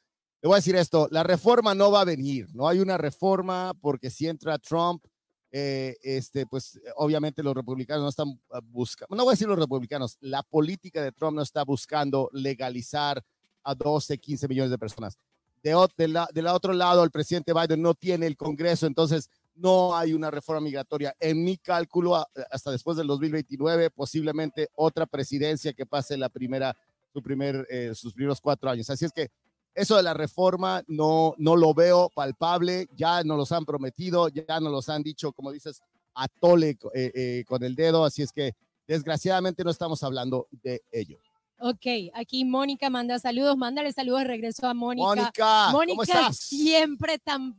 Le 0.42 0.48
voy 0.48 0.56
a 0.56 0.58
decir 0.58 0.76
esto, 0.76 1.08
la 1.12 1.24
reforma 1.24 1.74
no 1.74 1.92
va 1.92 2.02
a 2.02 2.06
venir, 2.06 2.48
no 2.54 2.68
hay 2.68 2.80
una 2.80 2.98
reforma 2.98 3.74
porque 3.80 4.10
si 4.10 4.28
entra 4.28 4.60
Trump, 4.60 5.06
eh, 5.52 5.96
este, 6.02 6.46
pues 6.46 6.78
obviamente 6.98 7.42
los 7.42 7.56
republicanos 7.56 8.04
no 8.04 8.10
están 8.10 8.42
buscando, 8.66 9.16
no 9.16 9.24
voy 9.24 9.32
a 9.32 9.36
decir 9.36 9.48
los 9.48 9.58
republicanos, 9.58 10.18
la 10.20 10.44
política 10.44 11.02
de 11.02 11.14
Trump 11.14 11.38
no 11.38 11.42
está 11.42 11.64
buscando 11.64 12.30
legalizar 12.34 13.24
a 13.64 13.74
12, 13.74 14.18
15 14.18 14.48
millones 14.50 14.72
de 14.72 14.78
personas. 14.78 15.18
De, 15.64 16.08
la, 16.10 16.28
de 16.34 16.44
otro 16.50 16.74
lado, 16.74 17.06
el 17.06 17.12
presidente 17.12 17.54
Biden 17.54 17.82
no 17.82 17.94
tiene 17.94 18.28
el 18.28 18.36
Congreso, 18.36 18.86
entonces 18.86 19.30
no 19.56 19.96
hay 19.96 20.14
una 20.14 20.30
reforma 20.30 20.60
migratoria. 20.60 21.16
En 21.22 21.42
mi 21.42 21.58
cálculo, 21.58 22.28
hasta 22.52 22.72
después 22.72 22.98
del 22.98 23.08
2029, 23.08 23.90
posiblemente 23.92 24.70
otra 24.76 25.06
presidencia 25.06 25.72
que 25.72 25.86
pase 25.86 26.18
la 26.18 26.28
primera, 26.28 26.76
su 27.14 27.24
primer, 27.24 27.66
eh, 27.70 27.92
sus 27.96 28.14
primeros 28.14 28.42
cuatro 28.42 28.70
años. 28.70 28.90
Así 28.90 29.06
es 29.06 29.14
que 29.14 29.32
eso 29.74 29.96
de 29.96 30.04
la 30.04 30.14
reforma 30.14 30.84
no, 30.88 31.34
no 31.38 31.56
lo 31.56 31.74
veo 31.74 32.10
palpable, 32.14 32.88
ya 32.96 33.24
nos 33.24 33.38
los 33.38 33.52
han 33.54 33.64
prometido, 33.64 34.28
ya 34.28 34.60
nos 34.60 34.72
los 34.72 34.90
han 34.90 35.02
dicho, 35.02 35.32
como 35.32 35.52
dices, 35.52 35.82
a 36.14 36.28
tole 36.28 36.78
eh, 36.94 37.12
eh, 37.16 37.44
con 37.48 37.64
el 37.64 37.74
dedo, 37.74 38.04
así 38.04 38.22
es 38.22 38.32
que 38.32 38.54
desgraciadamente 38.86 39.64
no 39.64 39.72
estamos 39.72 40.04
hablando 40.04 40.48
de 40.52 40.84
ello. 40.92 41.18
Ok, 41.66 42.12
aquí 42.14 42.44
Mónica 42.44 42.90
manda 42.90 43.18
saludos, 43.20 43.56
mándale 43.56 43.94
saludos 43.94 44.20
de 44.20 44.26
regreso 44.26 44.68
a 44.68 44.74
Mónica. 44.74 45.06
Mónica, 45.08 45.72
Mónica 45.72 46.34
siempre 46.34 47.20
tan 47.20 47.58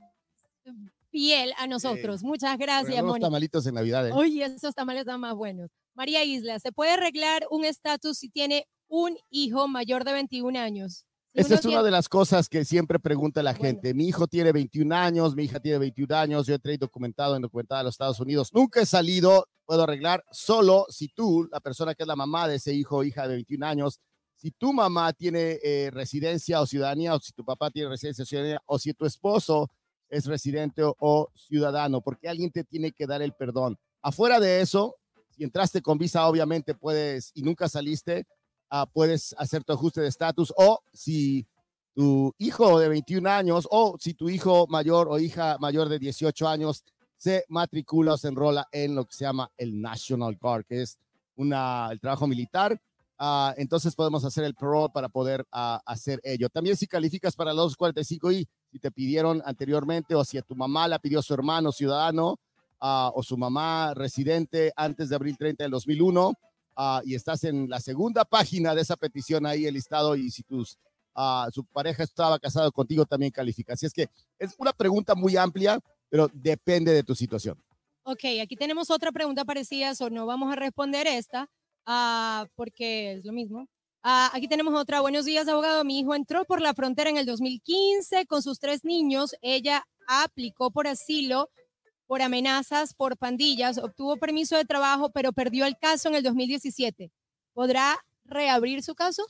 fiel 1.11 1.55
a 1.57 1.67
nosotros. 1.67 2.23
Muchas 2.23 2.59
gracias, 2.59 3.03
Mónica. 3.03 3.29
tamalitos 3.29 3.67
en 3.67 3.77
Navidad. 3.77 4.07
¿eh? 4.07 4.13
Oye, 4.13 4.45
esos 4.45 4.75
tamales 4.75 5.01
están 5.01 5.21
más 5.21 5.35
buenos. 5.35 5.71
María 5.95 6.23
Isla, 6.23 6.59
¿se 6.59 6.71
puede 6.71 6.91
arreglar 6.91 7.47
un 7.51 7.65
estatus 7.65 8.19
si 8.19 8.29
tiene 8.29 8.69
un 8.89 9.17
hijo 9.31 9.69
mayor 9.69 10.05
de 10.05 10.13
21 10.13 10.59
años? 10.59 11.07
Esa 11.35 11.57
es 11.57 11.65
una 11.65 11.83
de 11.83 11.91
las 11.91 12.09
cosas 12.09 12.49
que 12.49 12.65
siempre 12.65 13.01
pregunta 13.01 13.43
la 13.43 13.55
gente. 13.55 13.93
Mi 13.93 14.07
hijo 14.07 14.29
tiene 14.29 14.53
21 14.53 14.95
años, 14.95 15.35
mi 15.35 15.43
hija 15.43 15.59
tiene 15.59 15.79
21 15.79 16.15
años, 16.15 16.47
yo 16.47 16.55
he 16.55 16.79
documentado 16.79 17.35
en 17.35 17.43
documentada 17.43 17.81
a 17.81 17.85
los 17.85 17.95
Estados 17.95 18.21
Unidos. 18.21 18.51
Nunca 18.55 18.81
he 18.81 18.87
salido, 18.87 19.49
puedo 19.67 19.83
arreglar 19.83 20.25
solo 20.31 20.87
si 20.91 21.09
tú, 21.09 21.49
la 21.51 21.59
persona 21.59 21.97
que 21.97 22.05
es 22.05 22.07
la 22.07 22.15
mamá 22.15 22.47
de 22.47 22.57
ese 22.57 22.73
hijo 22.73 22.99
o 22.99 23.05
hija 23.05 23.27
de 23.27 23.35
21 23.35 23.67
años, 23.67 23.99
si 24.37 24.53
tu 24.53 24.73
mamá 24.73 25.13
tiene 25.13 25.59
eh, 25.65 25.91
residencia 25.93 26.61
o 26.61 26.67
ciudadanía, 26.67 27.17
o 27.17 27.19
si 27.19 27.33
tu 27.33 27.45
papá 27.45 27.69
tiene 27.69 27.89
residencia 27.89 28.23
o 28.23 28.27
ciudadanía, 28.27 28.63
o 28.67 28.79
si 28.79 28.95
tu 28.95 29.05
esposo 29.05 29.73
es 30.09 30.27
residente 30.27 30.83
o, 30.85 31.31
ciudadano, 31.35 32.01
porque 32.01 32.29
alguien 32.29 32.53
te 32.53 32.63
tiene 32.63 32.93
que 32.93 33.09
dar 33.09 33.23
el 33.23 33.33
perdón. 33.33 33.77
Afuera 34.03 34.39
de 34.39 34.61
eso, 34.61 34.97
si 35.31 35.43
entraste 35.43 35.83
con 35.83 35.99
visa, 35.99 36.29
obviamente 36.29 36.75
puedes 36.75 37.33
y 37.35 37.43
nunca 37.43 37.69
saliste, 37.69 38.25
uh, 38.71 38.87
puedes 38.93 39.35
hacer 39.39 39.65
tu 39.65 39.73
ajuste 39.73 40.01
de 40.01 40.09
estatus 40.09 40.53
o 40.57 40.81
si 40.93 41.47
tu 41.95 42.35
hijo 42.39 42.79
de 42.79 42.89
21 42.89 43.29
años 43.31 43.69
o 43.71 43.97
si 44.01 44.15
tu 44.15 44.29
hijo 44.29 44.67
mayor 44.69 45.09
o 45.09 45.19
hija 45.19 45.57
mayor 45.61 45.89
de 45.89 45.99
18 45.99 46.49
años 46.49 46.85
se 47.17 47.45
matricula 47.49 48.15
o 48.15 48.19
se 48.19 48.29
enrola 48.29 48.67
en 48.73 48.95
lo 48.95 49.05
que 49.05 49.15
se 49.15 49.25
llama 49.25 49.51
el 49.57 49.81
National 49.81 50.37
Guard, 50.41 50.67
que 50.67 50.83
es 50.83 50.99
una, 51.37 51.89
el 51.91 52.01
trabajo 52.01 52.27
militar. 52.27 52.79
Uh, 53.19 53.55
entonces 53.57 53.95
podemos 53.95 54.25
hacer 54.25 54.45
el 54.45 54.55
parole 54.55 54.91
para 54.93 55.09
poder 55.09 55.43
uh, 55.53 55.79
hacer 55.87 56.21
ello. 56.25 56.49
También 56.49 56.77
si 56.77 56.87
calificas 56.87 57.37
para 57.37 57.55
los 57.55 57.77
45 57.77 58.33
y 58.33 58.49
si 58.73 58.79
te 58.81 58.91
pidieron 58.91 59.41
anteriormente 59.47 60.15
o 60.15 60.25
si 60.25 60.37
a 60.37 60.43
tu 60.43 60.57
mamá 60.57 60.89
la 60.89 60.99
pidió 60.99 61.23
su 61.23 61.33
hermano 61.33 61.71
ciudadano 61.71 62.39
o 62.87 63.23
su 63.23 63.39
mamá 63.39 63.95
residente 63.95 64.71
antes 64.77 65.09
de 65.09 65.17
abril 65.17 65.39
30 65.39 65.65
del 65.65 65.71
2001, 65.71 66.35
Ah, 66.77 67.03
y 67.05 67.15
estás 67.15 67.45
en 67.45 67.69
la 67.69 67.81
segunda 67.81 68.25
página 68.25 68.75
de 68.75 68.83
esa 68.83 68.97
petición 68.97 69.47
ahí 69.47 69.67
el 69.67 69.75
listado 69.75 70.17
y 70.17 70.31
si 70.31 70.43
tus, 70.43 70.77
uh, 71.15 71.49
su 71.53 71.65
pareja 71.65 72.03
estaba 72.03 72.39
casado 72.39 72.73
contigo 72.73 73.07
también 73.07 73.31
califica. 73.31 73.75
Así 73.75 73.87
es 73.87 73.93
que 73.93 74.09
es 74.39 74.55
una 74.59 74.73
pregunta 74.73 75.15
muy 75.15 75.37
amplia, 75.37 75.79
pero 76.09 76.29
depende 76.33 76.93
de 76.93 77.05
tu 77.05 77.15
situación. 77.15 77.57
Ok, 78.03 78.25
aquí 78.43 78.57
tenemos 78.57 78.91
otra 78.91 79.13
pregunta 79.13 79.45
parecida, 79.45 79.93
o 80.01 80.11
no 80.11 80.27
vamos 80.27 80.53
a 80.53 80.57
responder 80.57 81.07
esta 81.07 81.49
uh, 81.87 82.47
porque 82.57 83.13
es 83.13 83.25
lo 83.25 83.33
mismo. 83.33 83.69
aquí 84.03 84.49
tenemos 84.49 84.75
otra. 84.75 85.01
Buenos 85.01 85.25
días, 85.25 85.47
abogado. 85.47 85.85
Mi 85.85 86.01
hijo 86.01 86.15
entró 86.15 86.45
por 86.45 86.61
la 86.61 86.75
frontera 86.75 87.09
en 87.09 87.19
el 87.19 87.27
2015 87.27 88.27
con 88.27 88.43
sus 88.43 88.59
tres 88.59 88.85
niños. 88.85 89.37
Ella 89.43 89.87
aplicó 90.09 90.73
por 90.73 90.89
asilo 90.89 91.51
por 92.15 92.23
amenazas 92.23 92.95
por 92.95 93.17
pandillas, 93.17 93.77
obtuvo 93.77 94.17
permiso 94.19 94.57
de 94.57 94.65
trabajo, 94.65 95.11
pero 95.11 95.33
perdió 95.33 95.67
el 95.67 95.77
caso 95.77 96.09
en 96.09 96.15
el 96.15 96.23
2017. 96.23 97.11
¿Podrá 97.53 97.99
reabrir 98.25 98.85
su 98.85 98.95
caso? 98.95 99.25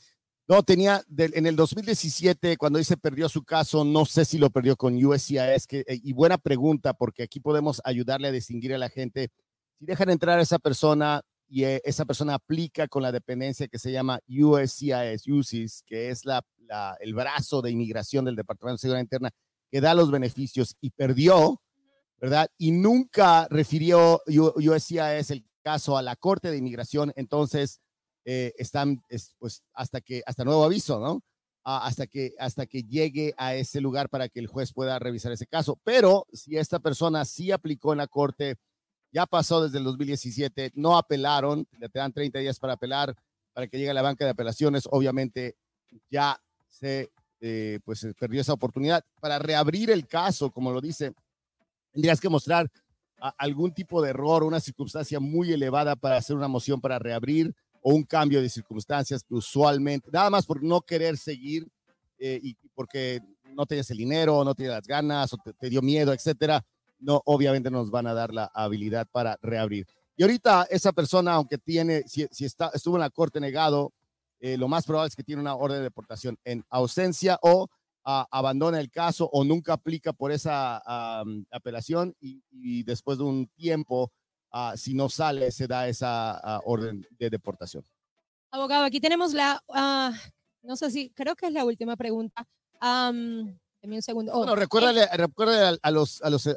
No, 0.46 0.62
tenía 0.62 1.02
en 1.16 1.46
el 1.46 1.56
2017, 1.56 2.58
cuando 2.58 2.78
dice 2.78 2.98
perdió 2.98 3.26
su 3.30 3.42
caso, 3.42 3.86
no 3.86 4.04
sé 4.04 4.26
si 4.26 4.36
lo 4.36 4.50
perdió 4.50 4.76
con 4.76 5.02
USCIS, 5.02 5.66
que, 5.66 5.78
eh, 5.86 5.98
y 6.02 6.12
buena 6.12 6.36
pregunta, 6.36 6.92
porque 6.92 7.22
aquí 7.22 7.40
podemos 7.40 7.80
ayudarle 7.84 8.28
a 8.28 8.32
distinguir 8.32 8.74
a 8.74 8.78
la 8.78 8.90
gente. 8.90 9.30
Si 9.78 9.86
dejan 9.86 10.10
entrar 10.10 10.38
a 10.38 10.42
esa 10.42 10.58
persona 10.58 11.22
y 11.48 11.64
eh, 11.64 11.80
esa 11.86 12.04
persona 12.04 12.34
aplica 12.34 12.86
con 12.86 13.02
la 13.02 13.12
dependencia 13.12 13.66
que 13.66 13.78
se 13.78 13.92
llama 13.92 14.20
USCIS, 14.28 15.26
UCIS, 15.26 15.84
que 15.86 16.10
es 16.10 16.26
la, 16.26 16.44
el 17.00 17.14
brazo 17.14 17.62
de 17.62 17.70
inmigración 17.70 18.26
del 18.26 18.36
Departamento 18.36 18.74
de 18.74 18.80
Seguridad 18.80 19.00
Interna, 19.00 19.30
que 19.70 19.80
da 19.80 19.94
los 19.94 20.10
beneficios 20.10 20.76
y 20.82 20.90
perdió, 20.90 21.62
¿verdad? 22.24 22.48
Y 22.56 22.70
nunca 22.70 23.46
refirió 23.50 24.22
USCIS 24.26 25.30
el 25.30 25.44
caso 25.62 25.98
a 25.98 26.02
la 26.02 26.16
Corte 26.16 26.50
de 26.50 26.56
Inmigración, 26.56 27.12
entonces 27.16 27.82
eh, 28.24 28.54
están, 28.56 29.02
pues, 29.38 29.62
hasta 29.74 30.00
que, 30.00 30.22
hasta 30.24 30.42
nuevo 30.42 30.64
aviso, 30.64 30.98
¿no? 30.98 31.20
Ah, 31.64 31.86
hasta, 31.86 32.06
que, 32.06 32.32
hasta 32.38 32.64
que 32.64 32.82
llegue 32.84 33.34
a 33.36 33.54
ese 33.54 33.78
lugar 33.82 34.08
para 34.08 34.30
que 34.30 34.40
el 34.40 34.46
juez 34.46 34.72
pueda 34.72 34.98
revisar 34.98 35.32
ese 35.32 35.46
caso. 35.46 35.78
Pero 35.84 36.26
si 36.32 36.56
esta 36.56 36.78
persona 36.78 37.26
sí 37.26 37.52
aplicó 37.52 37.92
en 37.92 37.98
la 37.98 38.06
Corte, 38.06 38.56
ya 39.12 39.26
pasó 39.26 39.62
desde 39.62 39.76
el 39.76 39.84
2017, 39.84 40.72
no 40.76 40.96
apelaron, 40.96 41.66
te 41.66 41.98
dan 41.98 42.14
30 42.14 42.38
días 42.38 42.58
para 42.58 42.72
apelar, 42.72 43.14
para 43.52 43.66
que 43.66 43.76
llegue 43.76 43.90
a 43.90 43.94
la 43.94 44.00
banca 44.00 44.24
de 44.24 44.30
apelaciones, 44.30 44.88
obviamente 44.90 45.56
ya 46.10 46.40
se, 46.70 47.10
eh, 47.42 47.80
pues, 47.84 48.06
perdió 48.18 48.40
esa 48.40 48.54
oportunidad. 48.54 49.04
Para 49.20 49.38
reabrir 49.38 49.90
el 49.90 50.06
caso, 50.06 50.50
como 50.50 50.72
lo 50.72 50.80
dice 50.80 51.12
tendrías 51.94 52.20
que 52.20 52.28
mostrar 52.28 52.70
algún 53.38 53.72
tipo 53.72 54.02
de 54.02 54.10
error, 54.10 54.44
una 54.44 54.60
circunstancia 54.60 55.18
muy 55.20 55.52
elevada 55.52 55.96
para 55.96 56.16
hacer 56.16 56.36
una 56.36 56.48
moción 56.48 56.80
para 56.80 56.98
reabrir 56.98 57.54
o 57.80 57.94
un 57.94 58.02
cambio 58.02 58.42
de 58.42 58.50
circunstancias 58.50 59.22
que 59.22 59.34
usualmente, 59.34 60.10
nada 60.12 60.28
más 60.28 60.44
por 60.44 60.62
no 60.62 60.80
querer 60.82 61.16
seguir 61.16 61.66
eh, 62.18 62.40
y 62.42 62.56
porque 62.74 63.20
no 63.54 63.64
tenías 63.64 63.90
el 63.90 63.98
dinero, 63.98 64.44
no 64.44 64.54
tenías 64.54 64.74
las 64.74 64.86
ganas 64.86 65.32
o 65.32 65.38
te, 65.38 65.70
dio 65.70 65.80
miedo, 65.80 66.12
etcétera, 66.12 66.64
no, 66.98 67.22
obviamente 67.24 67.70
nos 67.70 67.90
van 67.90 68.06
a 68.06 68.14
dar 68.14 68.34
la 68.34 68.50
habilidad 68.54 69.06
para 69.10 69.38
reabrir. 69.40 69.86
Y 70.16 70.22
ahorita 70.22 70.66
esa 70.70 70.92
persona, 70.92 71.34
aunque 71.34 71.58
tiene, 71.58 72.04
si, 72.06 72.26
está, 72.44 72.70
estuvo 72.74 72.96
en 72.96 73.00
la 73.00 73.10
corte 73.10 73.40
negado, 73.40 73.92
eh, 74.40 74.56
lo 74.58 74.68
más 74.68 74.84
probable 74.84 75.08
es 75.08 75.16
que 75.16 75.24
tiene 75.24 75.40
una 75.40 75.54
orden 75.54 75.78
de 75.78 75.84
deportación 75.84 76.38
en 76.44 76.64
ausencia 76.68 77.38
o 77.42 77.68
abandona 78.04 78.80
el 78.80 78.90
caso 78.90 79.28
o 79.32 79.44
nunca 79.44 79.72
aplica 79.72 80.12
por 80.12 80.30
esa 80.32 80.82
apelación 81.50 82.14
y, 82.20 82.82
después 82.84 83.18
de 83.18 83.24
un 83.24 83.46
tiempo, 83.48 84.12
ah, 84.52 84.74
si 84.76 84.94
no 84.94 85.08
sale, 85.08 85.50
se 85.50 85.66
da 85.66 85.88
esa 85.88 86.32
ah, 86.32 86.60
orden 86.64 87.06
de 87.18 87.30
deportación. 87.30 87.84
Abogado, 88.50 88.84
aquí 88.84 89.00
tenemos 89.00 89.32
la, 89.32 89.60
no 90.62 90.76
sé 90.76 90.90
si, 90.90 91.10
creo 91.10 91.34
que 91.34 91.46
es 91.46 91.52
la 91.52 91.64
última 91.64 91.96
pregunta. 91.96 92.46
Um, 92.80 93.56
un 93.82 94.02
segundo. 94.02 94.32
Oh, 94.32 94.38
bueno, 94.38 94.54
recuérdale, 94.54 95.02
eh, 95.02 95.78
a, 95.82 95.90
los, 95.90 96.22
a 96.22 96.30
los 96.30 96.48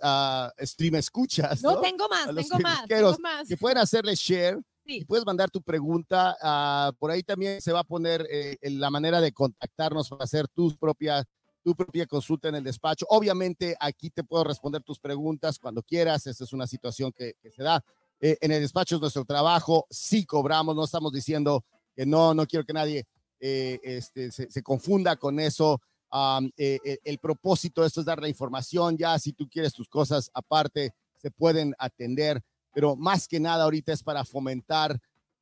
stream 0.62 0.96
escuchas. 0.96 1.62
No, 1.62 1.82
tengo 1.82 2.08
más, 2.08 2.26
tengo 2.34 3.20
más, 3.20 3.48
Que 3.48 3.58
pueden 3.58 3.78
hacerle 3.78 4.16
share. 4.16 4.60
Y 4.90 5.04
puedes 5.04 5.26
mandar 5.26 5.50
tu 5.50 5.62
pregunta. 5.62 6.38
por 6.98 7.12
ahí 7.12 7.22
también 7.22 7.62
se 7.62 7.74
va 7.74 7.82
a 7.82 7.84
poner 7.84 8.26
eh, 8.32 8.58
la 8.62 8.90
manera 8.90 9.20
de 9.20 9.34
contactarnos 9.34 10.10
para 10.10 10.24
hacer 10.24 10.48
tus 10.48 10.78
propias 10.78 11.26
tu 11.68 11.76
propia 11.76 12.06
consulta 12.06 12.48
en 12.48 12.56
el 12.56 12.64
despacho. 12.64 13.06
Obviamente 13.10 13.76
aquí 13.78 14.10
te 14.10 14.24
puedo 14.24 14.46
responder 14.46 14.82
tus 14.84 15.00
preguntas 15.00 15.60
cuando 15.60 15.84
quieras. 15.84 16.26
Esta 16.26 16.46
es 16.46 16.54
una 16.54 16.66
situación 16.66 17.12
que, 17.12 17.36
se 17.54 17.62
da. 17.62 17.84
Eh, 18.22 18.38
en 18.40 18.54
el 18.54 18.62
despacho 18.62 18.96
es 18.96 19.02
nuestro 19.02 19.26
trabajo. 19.26 19.86
Sí 19.90 20.26
cobramos, 20.26 20.78
no 20.78 20.86
estamos 20.86 21.12
diciendo 21.12 21.66
que 21.94 22.06
no, 22.06 22.34
no 22.34 22.48
quiero 22.48 22.64
que 22.64 22.72
nadie 22.72 23.06
eh, 23.42 23.82
este, 23.84 24.32
se, 24.32 24.64
confunda 24.64 25.18
con 25.18 25.42
eso. 25.42 25.82
Eh, 26.56 27.00
el 27.04 27.18
propósito 27.18 27.82
de 27.82 27.88
esto 27.88 28.00
es 28.00 28.06
dar 28.06 28.22
la 28.22 28.30
información. 28.30 28.96
Ya 28.98 29.20
si 29.20 29.34
tú 29.34 29.50
quieres 29.50 29.74
tus 29.74 29.90
cosas 29.90 30.32
aparte, 30.34 30.94
se 31.18 31.32
pueden 31.32 31.76
atender. 31.80 32.42
Pero 32.74 32.96
más 32.96 33.28
que 33.28 33.42
nada 33.42 33.66
ahorita 33.66 33.92
es 33.92 34.04
para 34.04 34.24
fomentar 34.24 34.98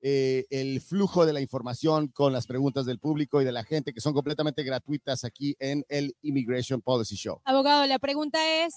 eh, 0.07 0.45
el 0.51 0.81
flujo 0.81 1.25
de 1.25 1.33
la 1.33 1.41
información 1.41 2.09
con 2.09 2.31
las 2.31 2.45
preguntas 2.45 2.85
del 2.85 2.99
público 2.99 3.41
y 3.41 3.45
de 3.45 3.51
la 3.51 3.63
gente 3.63 3.91
que 3.91 4.01
son 4.01 4.13
completamente 4.13 4.61
gratuitas 4.61 5.23
aquí 5.23 5.55
en 5.57 5.83
el 5.89 6.15
Immigration 6.21 6.79
Policy 6.79 7.15
Show. 7.15 7.41
Abogado, 7.43 7.87
la 7.87 7.97
pregunta 7.97 8.37
es, 8.63 8.75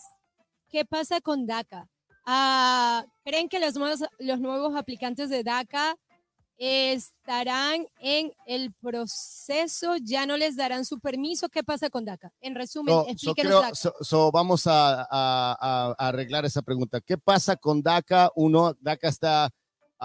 ¿qué 0.70 0.86
pasa 0.86 1.20
con 1.20 1.46
DACA? 1.46 1.86
Ah, 2.24 3.04
¿Creen 3.26 3.50
que 3.50 3.60
los 3.60 3.74
nuevos, 3.74 4.04
los 4.18 4.40
nuevos 4.40 4.74
aplicantes 4.74 5.28
de 5.28 5.44
DACA 5.44 5.96
estarán 6.56 7.86
en 8.00 8.32
el 8.46 8.72
proceso, 8.80 9.96
ya 10.02 10.24
no 10.24 10.38
les 10.38 10.56
darán 10.56 10.86
su 10.86 10.98
permiso. 10.98 11.50
¿Qué 11.50 11.62
pasa 11.62 11.90
con 11.90 12.06
DACA? 12.06 12.32
En 12.40 12.54
resumen, 12.54 13.04
explíquenos 13.06 13.60
DACA. 13.60 14.30
vamos 14.32 14.66
a, 14.66 15.06
a, 15.10 15.94
arreglar 15.98 16.46
esa 16.46 16.62
pregunta. 16.62 17.02
¿Qué 17.02 17.18
pasa 17.18 17.54
con 17.56 17.82
DACA? 17.82 18.32
Uno, 18.34 18.74
DACA 18.80 19.08
está 19.08 19.50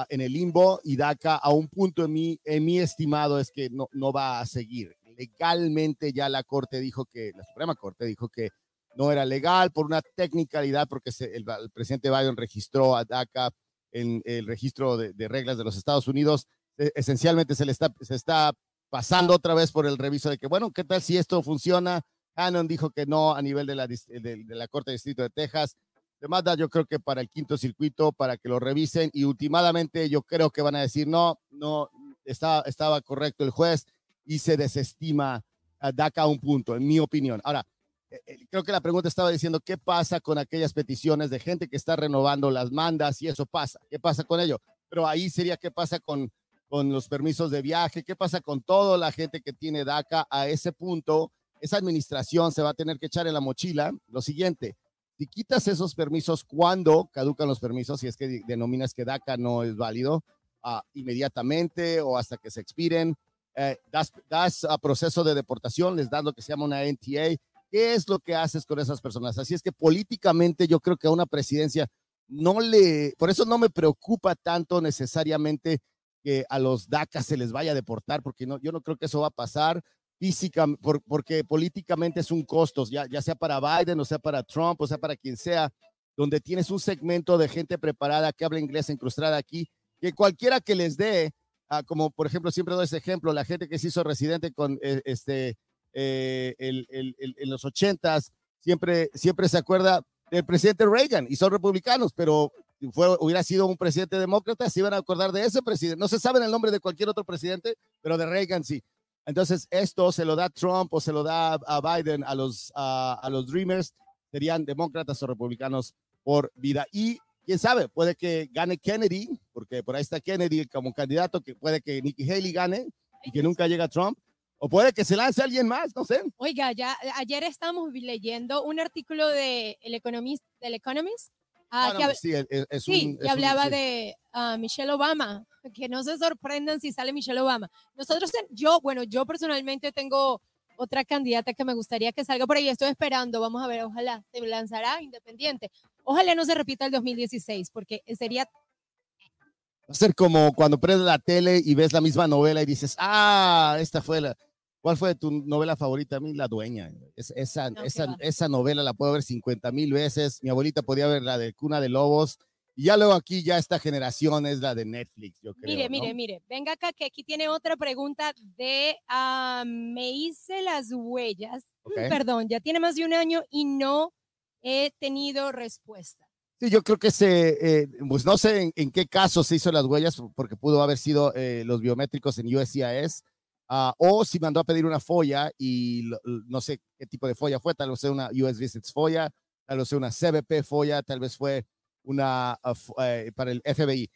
en 0.10 0.22
el 0.22 0.34
limbo 0.34 0.80
y 0.84 0.96
DACA 0.96 1.36
a 1.36 1.52
un 1.52 1.68
punto 1.68 2.06
en 2.06 2.14
mi, 2.14 2.40
en 2.44 2.66
mi 2.66 2.80
estimado 2.80 3.40
es 3.40 3.52
que 3.52 3.70
no, 3.70 3.88
no 3.92 4.12
va 4.12 4.40
a 4.40 4.46
seguir. 4.46 4.96
Legalmente 5.18 6.12
ya 6.12 6.30
la 6.30 6.44
Corte 6.44 6.80
dijo 6.80 7.06
que, 7.06 7.32
la 7.36 7.44
Suprema 7.44 7.76
Corte 7.76 8.06
dijo 8.06 8.30
que 8.30 8.50
no 8.96 9.12
era 9.12 9.26
legal 9.26 9.72
por 9.72 9.86
una 9.86 10.02
technicalidad 10.16 10.88
porque 10.88 11.12
el, 11.20 11.46
presidente 11.72 12.10
Biden 12.10 12.38
registró 12.38 12.96
a 12.96 13.06
DACA 13.06 13.52
en 13.92 14.22
el 14.26 14.48
registro 14.48 14.98
de, 14.98 15.28
reglas 15.28 15.58
de 15.58 15.64
los 15.64 15.78
Estados 15.78 16.08
Unidos. 16.08 16.48
E, 16.78 16.92
esencialmente 16.96 17.54
se 17.54 17.66
le 17.66 17.72
está, 17.72 17.94
se 18.02 18.16
está 18.16 18.52
pasando 18.90 19.34
otra 19.34 19.54
vez 19.54 19.72
por 19.72 19.86
el 19.86 19.98
reviso 19.98 20.30
de 20.30 20.38
que, 20.38 20.48
bueno, 20.48 20.72
¿qué 20.72 20.84
tal 20.84 21.02
si 21.02 21.18
esto 21.18 21.42
funciona? 21.44 22.02
Hannon 22.36 22.68
dijo 22.68 22.90
que 22.90 23.06
no 23.06 23.36
a 23.36 23.42
nivel 23.44 23.68
de 23.68 23.76
la, 23.76 23.88
de 23.88 24.44
la 24.48 24.68
Corte 24.68 24.92
Distrito 24.92 25.22
de 25.22 25.30
Texas 25.30 25.76
demanda 26.24 26.56
yo 26.56 26.70
creo 26.70 26.86
que 26.86 27.02
para 27.02 27.20
el 27.20 27.30
quinto 27.30 27.58
circuito, 27.58 28.14
para 28.14 28.38
que 28.38 28.48
lo 28.48 28.58
revisen 28.58 29.10
y 29.12 29.26
últimamente 29.26 30.08
yo 30.08 30.22
creo 30.22 30.50
que 30.50 30.62
van 30.62 30.74
a 30.74 30.80
decir 30.80 31.06
no, 31.06 31.38
no, 31.52 31.90
está, 32.24 32.62
estaba 32.62 33.02
correcto 33.02 33.44
el 33.44 33.50
juez 33.50 33.86
y 34.26 34.40
se 34.40 34.56
desestima 34.56 35.44
a 35.82 35.92
DACA 35.92 36.26
un 36.26 36.40
punto, 36.40 36.78
en 36.78 36.88
mi 36.88 36.98
opinión. 36.98 37.42
Ahora, 37.44 37.68
eh, 38.10 38.22
eh, 38.26 38.38
creo 38.50 38.64
que 38.64 38.72
la 38.72 38.80
pregunta 38.80 39.10
estaba 39.10 39.32
diciendo 39.32 39.60
qué 39.60 39.78
pasa 39.78 40.22
con 40.22 40.38
aquellas 40.38 40.72
peticiones 40.72 41.30
de 41.30 41.40
gente 41.40 41.68
que 41.68 41.76
está 41.76 41.98
renovando 41.98 42.50
las 42.50 42.72
mandas 42.72 43.22
y 43.22 43.28
eso 43.28 43.46
pasa, 43.46 43.82
qué 43.90 44.00
pasa 44.00 44.24
con 44.24 44.40
ello. 44.40 44.62
Pero 44.88 45.06
ahí 45.06 45.30
sería 45.30 45.58
qué 45.58 45.72
pasa 45.72 46.00
con, 46.00 46.32
con 46.70 46.90
los 46.90 47.10
permisos 47.10 47.52
de 47.52 47.62
viaje? 47.62 48.02
¿Qué 48.02 48.16
pasa 48.16 48.40
con 48.40 48.62
toda 48.62 48.98
la 48.98 49.12
gente 49.12 49.42
que 49.42 49.52
tiene 49.52 49.84
DACA 49.84 50.26
a 50.30 50.48
ese 50.48 50.72
punto? 50.72 51.34
Esa 51.60 51.76
administración 51.76 52.54
se 52.54 52.62
va 52.62 52.70
a 52.70 52.74
tener 52.74 52.98
que 52.98 53.08
echar 53.08 53.28
en 53.28 53.34
la 53.34 53.42
mochila 53.42 53.92
lo 54.08 54.22
siguiente. 54.22 54.78
Si 55.24 55.28
quitas 55.28 55.70
esos 55.70 55.96
permisos, 55.96 56.44
¿cuándo 56.44 57.10
caducan 57.14 57.48
los 57.48 57.62
permisos? 57.62 58.02
Si 58.02 58.08
es 58.08 58.18
que 58.18 58.42
denominas 58.46 58.94
que 58.94 59.06
DACA 59.06 59.38
no 59.38 59.64
es 59.64 59.78
válido, 59.78 60.22
uh, 60.66 60.82
inmediatamente 60.94 62.02
o 62.02 62.18
hasta 62.18 62.36
que 62.36 62.52
se 62.52 62.60
expiren. 62.60 63.16
Eh, 63.56 63.78
das, 63.90 64.12
das 64.30 64.66
a 64.66 64.78
proceso 64.78 65.24
de 65.24 65.34
deportación, 65.34 65.96
les 65.96 66.10
das 66.10 66.26
lo 66.26 66.34
que 66.34 66.42
se 66.42 66.52
llama 66.52 66.66
una 66.66 66.84
NTA. 66.84 67.38
¿Qué 67.72 67.94
es 67.94 68.10
lo 68.10 68.20
que 68.20 68.36
haces 68.36 68.66
con 68.66 68.80
esas 68.80 69.00
personas? 69.00 69.38
Así 69.38 69.54
es 69.54 69.62
que 69.62 69.72
políticamente 69.72 70.68
yo 70.68 70.82
creo 70.82 70.98
que 70.98 71.08
a 71.08 71.12
una 71.12 71.26
presidencia 71.26 71.88
no 72.28 72.60
le, 72.60 73.14
por 73.18 73.30
eso 73.30 73.46
no 73.46 73.58
me 73.58 73.70
preocupa 73.70 74.36
tanto 74.36 74.82
necesariamente 74.82 75.80
que 76.22 76.44
a 76.50 76.60
los 76.60 76.90
DACA 76.90 77.24
se 77.24 77.38
les 77.38 77.54
vaya 77.54 77.72
a 77.72 77.76
deportar, 77.76 78.22
porque 78.24 78.46
no, 78.46 78.60
yo 78.60 78.74
no 78.74 78.82
creo 78.82 78.98
que 78.98 79.06
eso 79.06 79.22
va 79.22 79.28
a 79.28 79.32
pasar 79.32 79.82
física, 80.24 80.66
por, 80.82 81.02
porque 81.04 81.44
políticamente 81.44 82.22
es 82.22 82.32
un 82.32 82.46
costo, 82.46 82.86
ya, 82.90 83.06
ya 83.12 83.22
sea 83.22 83.36
para 83.36 83.60
Biden, 83.60 84.00
o 84.00 84.06
sea 84.06 84.18
para 84.18 84.42
Trump, 84.42 84.80
o 84.80 84.88
sea 84.88 84.98
para 84.98 85.18
quien 85.18 85.36
sea, 85.36 85.70
donde 86.16 86.40
tienes 86.40 86.72
un 86.72 86.80
segmento 86.80 87.38
de 87.38 87.50
gente 87.50 87.78
preparada 87.78 88.32
que 88.32 88.46
habla 88.46 88.62
inglés 88.62 88.90
incrustada 88.90 89.36
aquí, 89.36 89.68
que 90.00 90.14
cualquiera 90.14 90.62
que 90.62 90.76
les 90.76 90.96
dé, 90.96 91.34
ah, 91.68 91.84
como 91.84 92.10
por 92.10 92.26
ejemplo, 92.26 92.52
siempre 92.52 92.74
doy 92.74 92.86
ese 92.86 92.96
ejemplo, 92.96 93.34
la 93.34 93.44
gente 93.44 93.68
que 93.68 93.78
se 93.78 93.90
hizo 93.90 94.02
residente 94.02 94.54
con 94.54 94.80
eh, 94.82 95.02
este, 95.04 95.58
eh, 95.92 96.56
el, 96.58 96.88
el, 96.90 97.16
el, 97.20 97.36
en 97.38 97.50
los 97.50 97.66
ochentas, 97.66 98.32
siempre, 98.62 99.10
siempre 99.14 99.50
se 99.50 99.58
acuerda 99.58 100.04
del 100.32 100.46
presidente 100.46 100.86
Reagan 100.86 101.28
y 101.30 101.36
son 101.36 101.52
republicanos, 101.52 102.14
pero 102.14 102.54
fue, 102.94 103.14
hubiera 103.20 103.44
sido 103.44 103.66
un 103.66 103.76
presidente 103.76 104.18
demócrata, 104.18 104.70
se 104.70 104.80
iban 104.80 104.94
a 104.94 104.98
acordar 104.98 105.34
de 105.34 105.44
ese 105.44 105.62
presidente. 105.62 106.00
No 106.00 106.08
se 106.08 106.18
sabe 106.18 106.40
el 106.40 106.50
nombre 106.50 106.72
de 106.72 106.80
cualquier 106.80 107.10
otro 107.10 107.26
presidente, 107.26 107.76
pero 108.02 108.18
de 108.18 108.26
Reagan 108.26 108.64
sí. 108.64 108.82
Entonces, 109.26 109.68
esto 109.72 110.12
se 110.12 110.26
lo 110.26 110.36
da 110.36 110.50
Trump 110.50 110.94
o 110.94 111.00
se 111.00 111.14
lo 111.14 111.24
da 111.24 111.54
a 111.54 111.82
Biden 111.82 112.24
a 112.24 112.36
los, 112.36 112.72
a, 112.76 113.20
a 113.22 113.30
los 113.30 113.48
Dreamers, 113.48 113.94
serían 114.32 114.66
demócratas 114.66 115.22
o 115.24 115.28
republicanos 115.28 115.94
por 116.24 116.52
vida. 116.56 116.86
Y 116.92 117.20
quién 117.46 117.60
sabe, 117.60 117.88
puede 117.88 118.16
que 118.16 118.50
gane 118.52 118.78
Kennedy, 118.78 119.30
porque 119.54 119.84
por 119.84 119.96
ahí 119.96 120.02
está 120.02 120.20
Kennedy 120.20 120.66
como 120.66 120.94
candidato, 120.94 121.42
que 121.42 121.56
puede 121.56 121.82
que 121.82 122.02
Nikki 122.02 122.30
Haley 122.30 122.52
gane 122.52 122.88
y 123.24 123.32
que 123.32 123.44
nunca 123.44 123.68
llega 123.68 123.88
Trump. 123.88 124.18
O 124.58 124.70
puede 124.70 124.94
que 124.94 125.04
se 125.04 125.18
lance 125.18 125.44
alguien 125.44 125.68
más, 125.68 125.94
no 125.94 126.06
sé. 126.06 126.22
Oiga, 126.38 126.72
ya 126.72 126.96
ayer 127.18 127.44
estamos 127.44 127.92
leyendo 127.92 128.64
un 128.64 128.80
artículo 128.80 129.28
de 129.28 129.78
El 129.82 129.94
Economist, 129.94 130.44
del 130.62 130.76
Economist 130.76 131.34
Ah, 131.76 131.90
ah, 131.90 131.94
no, 132.00 132.08
que, 132.08 132.16
sí, 132.16 132.32
es, 132.32 132.46
es 132.70 132.84
sí, 132.84 133.08
un, 133.08 133.18
que 133.18 133.28
hablaba 133.28 133.64
un, 133.64 133.70
sí. 133.72 133.76
de 133.76 134.16
uh, 134.36 134.58
Michelle 134.60 134.92
Obama, 134.92 135.44
que 135.72 135.90
no 135.90 136.04
se 136.04 136.18
sorprendan 136.18 136.80
si 136.80 136.92
sale 136.92 137.14
Michelle 137.14 137.40
Obama. 137.40 137.70
Nosotros, 137.96 138.32
yo, 138.50 138.80
bueno, 138.82 139.04
yo 139.04 139.26
personalmente 139.26 139.92
tengo 139.92 140.42
otra 140.78 141.04
candidata 141.06 141.54
que 141.54 141.66
me 141.66 141.74
gustaría 141.74 142.12
que 142.12 142.26
salga 142.26 142.46
por 142.46 142.58
ahí, 142.58 142.70
estoy 142.70 142.90
esperando, 142.90 143.40
vamos 143.40 143.64
a 143.64 143.68
ver, 143.68 143.84
ojalá 143.84 144.24
se 144.32 144.42
lanzará 144.42 145.02
independiente. 145.02 145.72
Ojalá 146.04 146.36
no 146.36 146.46
se 146.46 146.56
repita 146.56 146.86
el 146.86 146.92
2016, 146.92 147.70
porque 147.72 148.02
sería... 148.18 148.46
Va 148.46 149.92
a 149.92 149.94
ser 149.94 150.16
como 150.16 150.54
cuando 150.54 150.80
prendes 150.80 151.06
la 151.06 151.20
tele 151.20 151.62
y 151.64 151.76
ves 151.76 151.94
la 151.94 152.02
misma 152.02 152.28
novela 152.28 152.62
y 152.62 152.66
dices, 152.66 152.96
ah, 152.98 153.78
esta 153.80 154.02
fue 154.02 154.22
la... 154.22 154.36
¿Cuál 154.82 154.98
fue 154.98 155.16
tu 155.16 155.32
novela 155.32 155.78
favorita? 155.78 156.18
A 156.18 156.20
mí, 156.20 156.34
La 156.34 156.50
Dueña. 156.50 156.92
Es, 157.16 157.32
esa, 157.38 157.70
no, 157.70 157.84
esa, 157.84 158.18
esa, 158.20 158.50
novela 158.50 158.84
la 158.84 158.94
puedo 158.94 159.14
ver 159.14 159.24
50 159.24 159.72
mil 159.72 159.94
veces. 159.94 160.44
Mi 160.44 160.50
abuelita 160.50 160.82
podía 160.82 161.08
ver 161.08 161.22
la 161.22 161.38
de 161.38 161.54
Cuna 161.54 161.80
de 161.80 161.88
Lobos. 161.88 162.38
Y 162.76 162.86
ya 162.86 162.98
luego 162.98 163.14
aquí, 163.14 163.44
ya 163.44 163.58
esta 163.58 163.80
generación 163.80 164.46
es 164.46 164.60
la 164.60 164.74
de 164.74 164.86
Netflix, 164.86 165.40
yo 165.42 165.54
creo. 165.54 165.76
Mire, 165.76 165.84
¿no? 165.84 165.90
mire, 165.92 166.14
mire. 166.14 166.44
Venga 166.50 166.74
acá, 166.74 166.92
que 166.92 167.06
aquí 167.06 167.24
tiene 167.24 167.48
otra 167.50 167.78
pregunta 167.78 168.34
de 168.58 168.96
uh, 169.10 169.66
Me 169.66 170.12
hice 170.12 170.62
las 170.62 170.88
huellas. 170.92 171.64
Okay. 171.84 172.10
Perdón, 172.10 172.48
ya 172.50 172.60
tiene 172.60 172.80
más 172.80 172.96
de 172.96 173.06
un 173.06 173.14
año 173.14 173.44
y 173.50 173.66
no 173.66 174.14
he 174.62 174.92
tenido 175.00 175.52
respuesta. 175.52 176.26
Sí, 176.60 176.70
yo 176.70 176.82
creo 176.82 176.98
que 176.98 177.12
se, 177.12 177.82
eh, 177.82 177.88
pues 178.08 178.26
no 178.26 178.38
sé 178.38 178.62
en, 178.62 178.72
en, 178.76 178.92
qué 178.92 179.06
caso 179.06 179.44
se 179.44 179.56
hizo 179.56 179.72
las 179.72 179.86
huellas, 179.86 180.22
porque 180.36 180.56
pudo 180.56 180.82
haber 180.82 180.98
sido 180.98 181.34
eh, 181.36 181.64
los 181.66 181.82
biométricos 181.82 182.38
en 182.38 182.56
USCIS 182.56 183.24
Uh, 183.70 183.92
o 183.98 184.26
si 184.26 184.40
mandó 184.40 184.60
a 184.60 184.64
pedir 184.64 184.86
una 184.86 185.00
folla 185.00 185.50
y 185.58 186.04
no 186.26 186.62
sé 186.62 186.80
qué 187.00 187.08
tipo 187.08 187.28
de 187.28 187.34
folla 187.34 187.60
fue, 187.60 187.74
tal 187.74 187.90
vez 187.90 188.00
sea 188.00 188.12
una 188.12 188.30
US 188.30 188.60
Visits 188.60 188.92
folla, 188.92 189.32
tal 189.66 189.78
vez 189.80 189.88
sea 189.88 189.98
una 189.98 190.12
CBP 190.12 190.64
folla, 190.64 191.02
tal 191.02 191.20
vez 191.20 191.38
fue 191.38 191.66
una 192.04 192.60
uh, 192.64 192.70
uh, 192.70 193.32
para 193.36 193.52
el 193.52 193.62
FBI. 193.62 194.10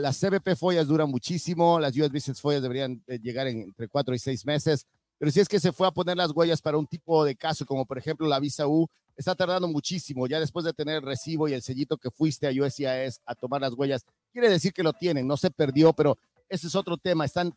las 0.00 0.18
CBP 0.18 0.56
follas 0.56 0.86
duran 0.86 1.10
muchísimo, 1.10 1.78
las 1.78 1.96
US 1.96 2.10
Visits 2.10 2.40
follas 2.40 2.62
deberían 2.62 3.02
eh, 3.06 3.18
llegar 3.18 3.46
en, 3.46 3.62
entre 3.62 3.88
cuatro 3.88 4.14
y 4.14 4.18
seis 4.18 4.44
meses, 4.44 4.86
pero 5.18 5.30
si 5.30 5.40
es 5.40 5.48
que 5.48 5.60
se 5.60 5.72
fue 5.72 5.86
a 5.86 5.90
poner 5.90 6.16
las 6.16 6.30
huellas 6.30 6.60
para 6.60 6.78
un 6.78 6.86
tipo 6.86 7.24
de 7.24 7.36
caso, 7.36 7.64
como 7.64 7.86
por 7.86 7.98
ejemplo 7.98 8.26
la 8.26 8.40
visa 8.40 8.66
U, 8.66 8.88
está 9.16 9.34
tardando 9.34 9.68
muchísimo, 9.68 10.26
ya 10.26 10.40
después 10.40 10.64
de 10.64 10.72
tener 10.72 10.96
el 10.96 11.02
recibo 11.02 11.48
y 11.48 11.52
el 11.52 11.62
sellito 11.62 11.96
que 11.96 12.10
fuiste 12.10 12.46
a 12.46 12.50
USCIS 12.50 13.20
a 13.24 13.34
tomar 13.34 13.60
las 13.60 13.74
huellas, 13.74 14.04
quiere 14.32 14.48
decir 14.48 14.72
que 14.72 14.82
lo 14.82 14.92
tienen, 14.92 15.26
no 15.26 15.36
se 15.36 15.50
perdió, 15.50 15.92
pero 15.92 16.18
ese 16.48 16.66
es 16.66 16.74
otro 16.74 16.96
tema, 16.96 17.24
están 17.24 17.54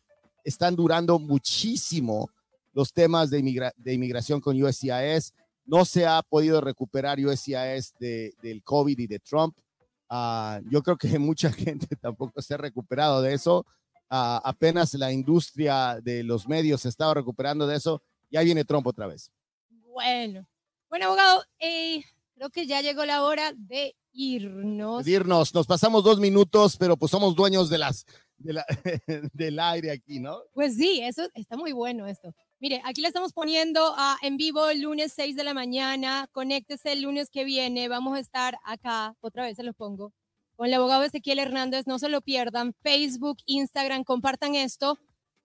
están 0.48 0.74
durando 0.74 1.18
muchísimo 1.18 2.30
los 2.72 2.92
temas 2.92 3.30
de, 3.30 3.38
inmigra 3.38 3.72
de 3.76 3.94
inmigración 3.94 4.40
con 4.40 4.60
USCIS. 4.60 5.34
No 5.66 5.84
se 5.84 6.06
ha 6.06 6.22
podido 6.22 6.60
recuperar 6.60 7.18
USCIS 7.18 7.94
de, 7.98 8.32
del 8.42 8.62
COVID 8.62 8.98
y 8.98 9.06
de 9.06 9.18
Trump. 9.18 9.56
Uh, 10.10 10.60
yo 10.70 10.82
creo 10.82 10.96
que 10.96 11.08
mucha 11.18 11.52
gente 11.52 11.94
tampoco 11.96 12.40
se 12.42 12.54
ha 12.54 12.56
recuperado 12.56 13.22
de 13.22 13.34
eso. 13.34 13.66
Uh, 14.10 14.40
apenas 14.42 14.94
la 14.94 15.12
industria 15.12 16.00
de 16.02 16.22
los 16.22 16.48
medios 16.48 16.82
se 16.82 16.88
estaba 16.88 17.14
recuperando 17.14 17.66
de 17.66 17.76
eso. 17.76 18.02
Ya 18.30 18.42
viene 18.42 18.64
Trump 18.64 18.86
otra 18.86 19.06
vez. 19.06 19.30
Bueno, 19.68 20.46
bueno, 20.88 21.06
abogado, 21.06 21.44
eh, 21.58 22.02
creo 22.34 22.50
que 22.50 22.66
ya 22.66 22.80
llegó 22.80 23.04
la 23.04 23.22
hora 23.22 23.52
de 23.56 23.94
irnos. 24.12 25.04
De 25.04 25.10
irnos, 25.10 25.54
nos 25.54 25.66
pasamos 25.66 26.04
dos 26.04 26.20
minutos, 26.20 26.76
pero 26.78 26.96
pues 26.96 27.10
somos 27.10 27.34
dueños 27.34 27.68
de 27.68 27.78
las 27.78 28.06
de 28.38 28.52
la, 28.52 28.64
del 29.32 29.58
aire 29.58 29.90
aquí, 29.90 30.20
¿no? 30.20 30.38
Pues 30.54 30.76
sí, 30.76 31.00
eso 31.02 31.28
está 31.34 31.56
muy 31.56 31.72
bueno 31.72 32.06
esto. 32.06 32.34
Mire, 32.60 32.82
aquí 32.84 33.00
le 33.02 33.08
estamos 33.08 33.32
poniendo 33.32 33.92
uh, 33.92 34.16
en 34.20 34.36
vivo 34.36 34.68
el 34.68 34.80
lunes 34.80 35.12
6 35.14 35.36
de 35.36 35.44
la 35.44 35.54
mañana. 35.54 36.28
Conéctese 36.32 36.90
el 36.90 37.02
lunes 37.02 37.30
que 37.30 37.44
viene. 37.44 37.86
Vamos 37.88 38.16
a 38.16 38.20
estar 38.20 38.58
acá, 38.64 39.14
otra 39.20 39.44
vez 39.44 39.56
se 39.56 39.62
los 39.62 39.76
pongo, 39.76 40.12
con 40.56 40.66
el 40.66 40.74
abogado 40.74 41.04
Ezequiel 41.04 41.38
Hernández. 41.38 41.86
No 41.86 42.00
se 42.00 42.08
lo 42.08 42.20
pierdan. 42.20 42.74
Facebook, 42.82 43.36
Instagram, 43.46 44.02
compartan 44.02 44.56
esto. 44.56 44.98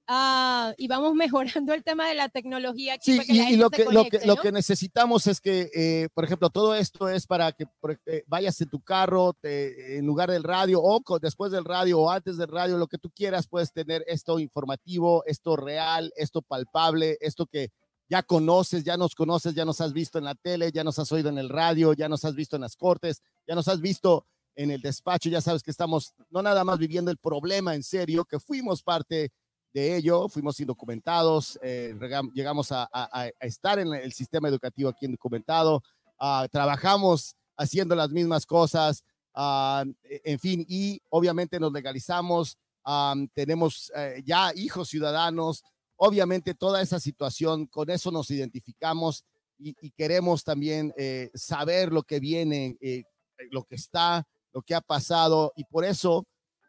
Uh, 0.09 0.73
y 0.77 0.87
vamos 0.89 1.13
mejorando 1.15 1.73
el 1.73 1.83
tema 1.83 2.07
de 2.07 2.15
la 2.15 2.29
tecnología. 2.29 2.95
Aquí 2.95 3.19
sí, 3.19 3.21
y, 3.27 3.53
y 3.53 3.57
lo, 3.57 3.69
que, 3.69 3.85
conecte, 3.85 4.17
lo, 4.17 4.19
que, 4.21 4.27
¿no? 4.27 4.35
lo 4.35 4.41
que 4.41 4.51
necesitamos 4.51 5.27
es 5.27 5.39
que, 5.39 5.69
eh, 5.73 6.09
por 6.13 6.25
ejemplo, 6.25 6.49
todo 6.49 6.75
esto 6.75 7.07
es 7.07 7.25
para 7.25 7.51
que 7.53 7.65
eh, 8.05 8.23
vayas 8.27 8.59
en 8.61 8.69
tu 8.69 8.81
carro, 8.81 9.33
te, 9.33 9.97
en 9.97 10.05
lugar 10.05 10.29
del 10.29 10.43
radio 10.43 10.81
o 10.81 11.01
después 11.19 11.51
del 11.51 11.63
radio 11.63 12.01
o 12.01 12.09
antes 12.09 12.37
del 12.37 12.49
radio, 12.49 12.77
lo 12.77 12.87
que 12.87 12.97
tú 12.97 13.09
quieras, 13.11 13.47
puedes 13.47 13.71
tener 13.71 14.03
esto 14.07 14.39
informativo, 14.39 15.23
esto 15.25 15.55
real, 15.55 16.11
esto 16.17 16.41
palpable, 16.41 17.17
esto 17.21 17.45
que 17.45 17.71
ya 18.09 18.23
conoces, 18.23 18.83
ya 18.83 18.97
nos 18.97 19.15
conoces, 19.15 19.55
ya 19.55 19.63
nos 19.63 19.79
has 19.79 19.93
visto 19.93 20.17
en 20.17 20.25
la 20.25 20.35
tele, 20.35 20.71
ya 20.71 20.83
nos 20.83 20.99
has 20.99 21.11
oído 21.11 21.29
en 21.29 21.37
el 21.37 21.49
radio, 21.49 21.93
ya 21.93 22.09
nos 22.09 22.25
has 22.25 22.35
visto 22.35 22.57
en 22.57 22.63
las 22.63 22.75
cortes, 22.75 23.21
ya 23.47 23.55
nos 23.55 23.69
has 23.69 23.79
visto 23.79 24.27
en 24.55 24.69
el 24.69 24.81
despacho, 24.81 25.29
ya 25.29 25.41
sabes 25.41 25.63
que 25.63 25.71
estamos 25.71 26.13
no 26.29 26.41
nada 26.41 26.63
más 26.63 26.77
viviendo 26.77 27.09
el 27.09 27.17
problema 27.17 27.73
en 27.73 27.83
serio, 27.83 28.25
que 28.25 28.39
fuimos 28.39 28.83
parte 28.83 29.31
de 29.73 29.95
ello, 29.95 30.29
fuimos 30.29 30.59
indocumentados, 30.59 31.59
eh, 31.63 31.95
llegamos 32.33 32.71
a, 32.71 32.83
a, 32.91 33.23
a, 33.23 33.27
estar 33.39 33.79
en 33.79 33.93
el 33.93 34.13
sistema 34.13 34.47
educativo 34.47 34.89
aquí 34.89 35.05
indocumentado, 35.05 35.81
uh, 36.19 36.47
trabajamos 36.51 37.35
haciendo 37.57 37.95
las 37.95 38.09
mismas 38.11 38.45
cosas, 38.45 39.03
uh, 39.35 39.83
en 40.05 40.39
fin, 40.39 40.65
y 40.67 41.01
obviamente 41.09 41.59
nos 41.59 41.73
legalizamos, 41.73 42.57
um, 42.85 43.27
tenemos 43.29 43.91
uh, 43.95 44.21
ya 44.23 44.51
hijos 44.55 44.89
ciudadanos, 44.89 45.63
obviamente 45.95 46.53
toda 46.53 46.81
esa 46.81 46.99
situación, 46.99 47.65
con 47.65 47.89
eso 47.89 48.11
nos 48.11 48.29
identificamos 48.29 49.25
y, 49.57 49.75
y 49.81 49.91
queremos 49.91 50.43
también 50.43 50.93
eh, 50.97 51.31
saber 51.33 51.91
lo 51.91 52.03
que 52.03 52.19
viene, 52.19 52.77
eh, 52.81 53.03
lo 53.51 53.63
que 53.63 53.75
está, 53.75 54.27
lo 54.51 54.61
que 54.61 54.75
ha 54.75 54.81
pasado, 54.81 55.53
y 55.55 55.63
por 55.63 55.85
eso, 55.85 56.25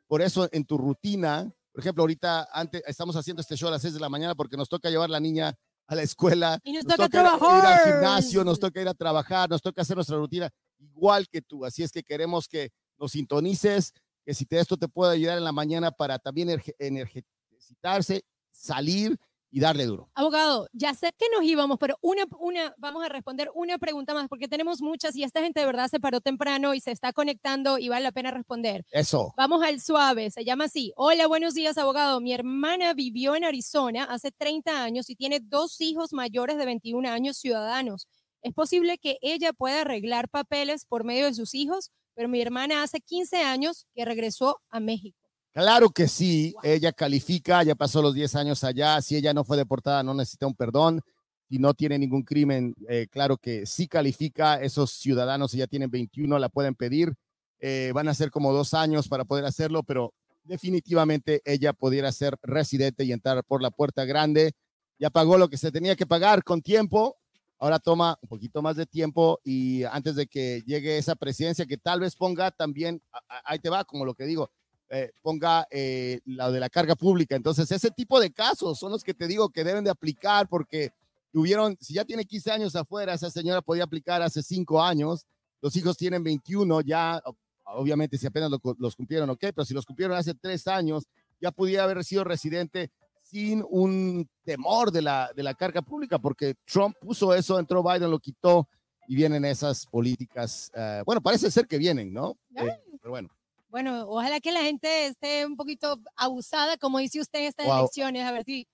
por 0.06 0.22
eso 0.22 0.48
en 0.52 0.64
tu 0.64 0.78
rutina, 0.78 1.52
por 1.74 1.80
ejemplo, 1.80 2.04
ahorita 2.04 2.48
antes 2.52 2.84
estamos 2.86 3.16
haciendo 3.16 3.40
este 3.40 3.56
show 3.56 3.66
a 3.66 3.72
las 3.72 3.82
6 3.82 3.94
de 3.94 4.00
la 4.00 4.08
mañana 4.08 4.36
porque 4.36 4.56
nos 4.56 4.68
toca 4.68 4.88
llevar 4.90 5.10
la 5.10 5.18
niña 5.18 5.52
a 5.88 5.94
la 5.96 6.02
escuela. 6.02 6.60
Y 6.62 6.72
nos, 6.72 6.84
nos 6.84 6.94
toca, 6.94 7.08
toca 7.08 7.38
trabajar. 7.38 7.58
ir 7.58 7.66
al 7.66 7.92
gimnasio, 7.92 8.44
nos 8.44 8.60
toca 8.60 8.80
ir 8.80 8.86
a 8.86 8.94
trabajar, 8.94 9.50
nos 9.50 9.60
toca 9.60 9.82
hacer 9.82 9.96
nuestra 9.96 10.16
rutina 10.16 10.48
igual 10.78 11.26
que 11.28 11.42
tú. 11.42 11.64
Así 11.64 11.82
es 11.82 11.90
que 11.90 12.04
queremos 12.04 12.46
que 12.46 12.70
nos 12.96 13.10
sintonices, 13.10 13.92
que 14.24 14.34
si 14.34 14.46
te, 14.46 14.60
esto 14.60 14.76
te 14.76 14.86
puede 14.86 15.14
ayudar 15.14 15.36
en 15.36 15.42
la 15.42 15.50
mañana 15.50 15.90
para 15.90 16.20
también 16.20 16.48
ejercitarse, 16.78 18.22
salir 18.52 19.18
y 19.54 19.60
darle 19.60 19.84
duro. 19.84 20.10
Abogado, 20.16 20.66
ya 20.72 20.94
sé 20.94 21.12
que 21.16 21.26
nos 21.32 21.44
íbamos, 21.44 21.78
pero 21.78 21.96
una, 22.00 22.24
una, 22.40 22.74
vamos 22.76 23.04
a 23.04 23.08
responder 23.08 23.50
una 23.54 23.78
pregunta 23.78 24.12
más, 24.12 24.26
porque 24.28 24.48
tenemos 24.48 24.82
muchas 24.82 25.14
y 25.14 25.22
esta 25.22 25.42
gente 25.42 25.60
de 25.60 25.66
verdad 25.66 25.86
se 25.88 26.00
paró 26.00 26.20
temprano 26.20 26.74
y 26.74 26.80
se 26.80 26.90
está 26.90 27.12
conectando 27.12 27.78
y 27.78 27.88
vale 27.88 28.02
la 28.02 28.10
pena 28.10 28.32
responder. 28.32 28.84
Eso. 28.90 29.32
Vamos 29.36 29.62
al 29.62 29.80
suave, 29.80 30.32
se 30.32 30.44
llama 30.44 30.64
así. 30.64 30.92
Hola, 30.96 31.28
buenos 31.28 31.54
días, 31.54 31.78
abogado. 31.78 32.20
Mi 32.20 32.32
hermana 32.32 32.94
vivió 32.94 33.36
en 33.36 33.44
Arizona 33.44 34.02
hace 34.02 34.32
30 34.32 34.82
años 34.82 35.08
y 35.08 35.14
tiene 35.14 35.38
dos 35.40 35.80
hijos 35.80 36.12
mayores 36.12 36.58
de 36.58 36.66
21 36.66 37.08
años 37.08 37.36
ciudadanos. 37.36 38.08
¿Es 38.42 38.52
posible 38.54 38.98
que 38.98 39.18
ella 39.22 39.52
pueda 39.52 39.82
arreglar 39.82 40.28
papeles 40.28 40.84
por 40.84 41.04
medio 41.04 41.26
de 41.26 41.34
sus 41.34 41.54
hijos? 41.54 41.92
Pero 42.16 42.28
mi 42.28 42.40
hermana 42.40 42.82
hace 42.82 43.00
15 43.00 43.36
años 43.42 43.86
que 43.94 44.04
regresó 44.04 44.60
a 44.68 44.80
México. 44.80 45.23
Claro 45.54 45.90
que 45.90 46.08
sí, 46.08 46.52
ella 46.64 46.92
califica, 46.92 47.62
ya 47.62 47.76
pasó 47.76 48.02
los 48.02 48.12
10 48.12 48.34
años 48.34 48.64
allá, 48.64 49.00
si 49.00 49.14
ella 49.14 49.32
no 49.32 49.44
fue 49.44 49.56
deportada 49.56 50.02
no 50.02 50.12
necesita 50.12 50.48
un 50.48 50.54
perdón, 50.56 51.00
si 51.48 51.60
no 51.60 51.74
tiene 51.74 51.96
ningún 51.96 52.24
crimen, 52.24 52.74
eh, 52.88 53.06
claro 53.08 53.36
que 53.36 53.64
sí 53.64 53.86
califica, 53.86 54.60
esos 54.60 54.90
ciudadanos 54.90 55.52
si 55.52 55.58
ya 55.58 55.68
tienen 55.68 55.92
21 55.92 56.40
la 56.40 56.48
pueden 56.48 56.74
pedir, 56.74 57.14
eh, 57.60 57.92
van 57.94 58.08
a 58.08 58.14
ser 58.14 58.32
como 58.32 58.52
dos 58.52 58.74
años 58.74 59.06
para 59.06 59.24
poder 59.24 59.44
hacerlo, 59.44 59.84
pero 59.84 60.12
definitivamente 60.42 61.40
ella 61.44 61.72
pudiera 61.72 62.10
ser 62.10 62.36
residente 62.42 63.04
y 63.04 63.12
entrar 63.12 63.44
por 63.44 63.62
la 63.62 63.70
puerta 63.70 64.04
grande, 64.04 64.54
ya 64.98 65.08
pagó 65.10 65.38
lo 65.38 65.48
que 65.48 65.56
se 65.56 65.70
tenía 65.70 65.94
que 65.94 66.04
pagar 66.04 66.42
con 66.42 66.62
tiempo, 66.62 67.16
ahora 67.60 67.78
toma 67.78 68.18
un 68.22 68.28
poquito 68.28 68.60
más 68.60 68.74
de 68.74 68.86
tiempo 68.86 69.38
y 69.44 69.84
antes 69.84 70.16
de 70.16 70.26
que 70.26 70.64
llegue 70.66 70.98
esa 70.98 71.14
presidencia 71.14 71.64
que 71.64 71.78
tal 71.78 72.00
vez 72.00 72.16
ponga 72.16 72.50
también, 72.50 73.00
ahí 73.44 73.60
te 73.60 73.70
va, 73.70 73.84
como 73.84 74.04
lo 74.04 74.14
que 74.14 74.24
digo, 74.24 74.50
eh, 74.94 75.10
ponga 75.22 75.66
eh, 75.72 76.20
la 76.24 76.52
de 76.52 76.60
la 76.60 76.70
carga 76.70 76.94
pública. 76.94 77.34
Entonces, 77.34 77.68
ese 77.72 77.90
tipo 77.90 78.20
de 78.20 78.30
casos 78.30 78.78
son 78.78 78.92
los 78.92 79.02
que 79.02 79.12
te 79.12 79.26
digo 79.26 79.50
que 79.50 79.64
deben 79.64 79.82
de 79.82 79.90
aplicar 79.90 80.48
porque 80.48 80.92
tuvieron, 81.32 81.76
si 81.80 81.94
ya 81.94 82.04
tiene 82.04 82.24
15 82.24 82.52
años 82.52 82.76
afuera, 82.76 83.12
esa 83.14 83.28
señora 83.28 83.60
podía 83.60 83.82
aplicar 83.82 84.22
hace 84.22 84.40
5 84.40 84.80
años, 84.80 85.26
los 85.60 85.74
hijos 85.74 85.96
tienen 85.96 86.22
21, 86.22 86.82
ya, 86.82 87.20
obviamente 87.64 88.16
si 88.18 88.28
apenas 88.28 88.52
los 88.78 88.94
cumplieron, 88.94 89.28
ok, 89.30 89.40
pero 89.40 89.64
si 89.64 89.74
los 89.74 89.84
cumplieron 89.84 90.16
hace 90.16 90.32
3 90.32 90.68
años, 90.68 91.08
ya 91.40 91.50
podía 91.50 91.82
haber 91.82 92.04
sido 92.04 92.22
residente 92.22 92.92
sin 93.20 93.64
un 93.68 94.28
temor 94.44 94.92
de 94.92 95.02
la, 95.02 95.32
de 95.34 95.42
la 95.42 95.54
carga 95.54 95.82
pública, 95.82 96.20
porque 96.20 96.54
Trump 96.64 96.94
puso 97.00 97.34
eso, 97.34 97.58
entró 97.58 97.82
Biden, 97.82 98.12
lo 98.12 98.20
quitó 98.20 98.68
y 99.08 99.16
vienen 99.16 99.44
esas 99.44 99.86
políticas. 99.86 100.70
Uh, 100.72 101.02
bueno, 101.04 101.20
parece 101.20 101.50
ser 101.50 101.66
que 101.66 101.78
vienen, 101.78 102.12
¿no? 102.12 102.36
Eh, 102.54 102.80
pero 103.00 103.10
bueno. 103.10 103.28
Bueno, 103.74 104.06
ojalá 104.06 104.38
que 104.38 104.52
la 104.52 104.60
gente 104.60 105.06
esté 105.06 105.44
un 105.44 105.56
poquito 105.56 106.00
abusada, 106.14 106.76
como 106.76 107.00
dice 107.00 107.20
usted 107.20 107.40
en 107.40 107.46
estas 107.46 107.66
elecciones, 107.66 108.24
a 108.24 108.30
ver 108.30 108.44
si, 108.44 108.68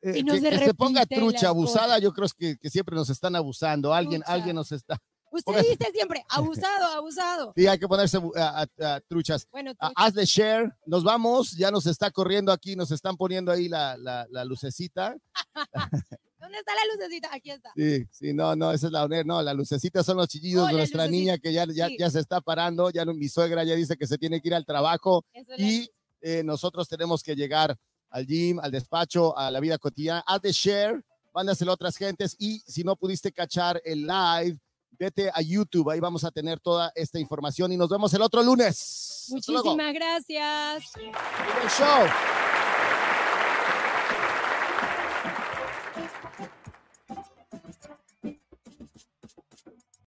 eh, 0.00 0.22
no 0.24 0.32
que, 0.32 0.40
se, 0.40 0.48
que 0.48 0.58
se 0.64 0.72
ponga 0.72 1.04
trucha, 1.04 1.48
abusada, 1.48 1.98
yo 1.98 2.10
creo 2.10 2.26
que, 2.38 2.56
que, 2.56 2.70
siempre 2.70 2.96
nos 2.96 3.10
están 3.10 3.36
abusando, 3.36 3.92
alguien, 3.92 4.22
alguien 4.24 4.56
nos 4.56 4.72
está... 4.72 4.96
Usted 5.30 5.60
dice 5.60 5.90
siempre, 5.92 6.24
abusado, 6.30 6.86
abusado. 6.86 7.52
Sí, 7.54 7.66
hay 7.66 7.78
que 7.78 7.86
ponerse 7.86 8.18
a, 8.34 8.66
a, 8.80 9.00
truchas. 9.02 9.46
Bueno, 9.52 9.74
truchas. 9.74 9.92
Hazle 9.94 10.24
share, 10.24 10.72
nos 10.86 11.04
vamos, 11.04 11.50
ya 11.50 11.70
nos 11.70 11.84
está 11.84 12.10
corriendo 12.10 12.50
aquí, 12.50 12.76
nos 12.76 12.90
están 12.90 13.18
poniendo 13.18 13.52
ahí 13.52 13.68
la, 13.68 13.98
la, 13.98 14.26
la 14.30 14.42
lucecita. 14.46 15.14
¿Dónde 16.46 16.58
está 16.58 16.72
la 16.76 16.94
lucecita? 16.94 17.28
Aquí 17.32 17.50
está. 17.50 17.72
Sí, 17.74 18.06
sí, 18.12 18.32
no, 18.32 18.54
no, 18.54 18.70
esa 18.70 18.86
es 18.86 18.92
la 18.92 19.08
no, 19.24 19.42
la 19.42 19.52
lucecita 19.52 20.04
son 20.04 20.18
los 20.18 20.28
chillidos 20.28 20.64
oh, 20.64 20.68
de 20.68 20.74
nuestra 20.74 21.08
niña 21.08 21.38
que 21.38 21.52
ya, 21.52 21.66
ya, 21.66 21.88
ya, 21.98 22.08
se 22.08 22.20
está 22.20 22.40
parando, 22.40 22.90
ya 22.90 23.04
mi 23.04 23.28
suegra 23.28 23.64
ya 23.64 23.74
dice 23.74 23.96
que 23.96 24.06
se 24.06 24.16
tiene 24.16 24.40
que 24.40 24.48
ir 24.48 24.54
al 24.54 24.64
trabajo 24.64 25.24
y 25.58 25.90
eh, 26.20 26.44
nosotros 26.44 26.88
tenemos 26.88 27.24
que 27.24 27.34
llegar 27.34 27.76
al 28.10 28.26
gym, 28.26 28.60
al 28.60 28.70
despacho, 28.70 29.36
a 29.36 29.50
la 29.50 29.58
vida 29.58 29.76
cotidiana, 29.76 30.22
haz 30.24 30.40
de 30.40 30.52
share, 30.52 31.04
mándaselo 31.34 31.72
a 31.72 31.74
otras 31.74 31.96
gentes 31.96 32.36
y 32.38 32.60
si 32.60 32.84
no 32.84 32.94
pudiste 32.94 33.32
cachar 33.32 33.82
el 33.84 34.06
live, 34.06 34.56
vete 34.92 35.28
a 35.34 35.42
YouTube, 35.42 35.90
ahí 35.90 35.98
vamos 35.98 36.22
a 36.22 36.30
tener 36.30 36.60
toda 36.60 36.92
esta 36.94 37.18
información 37.18 37.72
y 37.72 37.76
nos 37.76 37.88
vemos 37.88 38.14
el 38.14 38.22
otro 38.22 38.40
lunes. 38.44 39.26
Muchísimas 39.30 39.92
gracias. 39.92 40.92
Buen 40.94 41.68
show. 41.76 42.35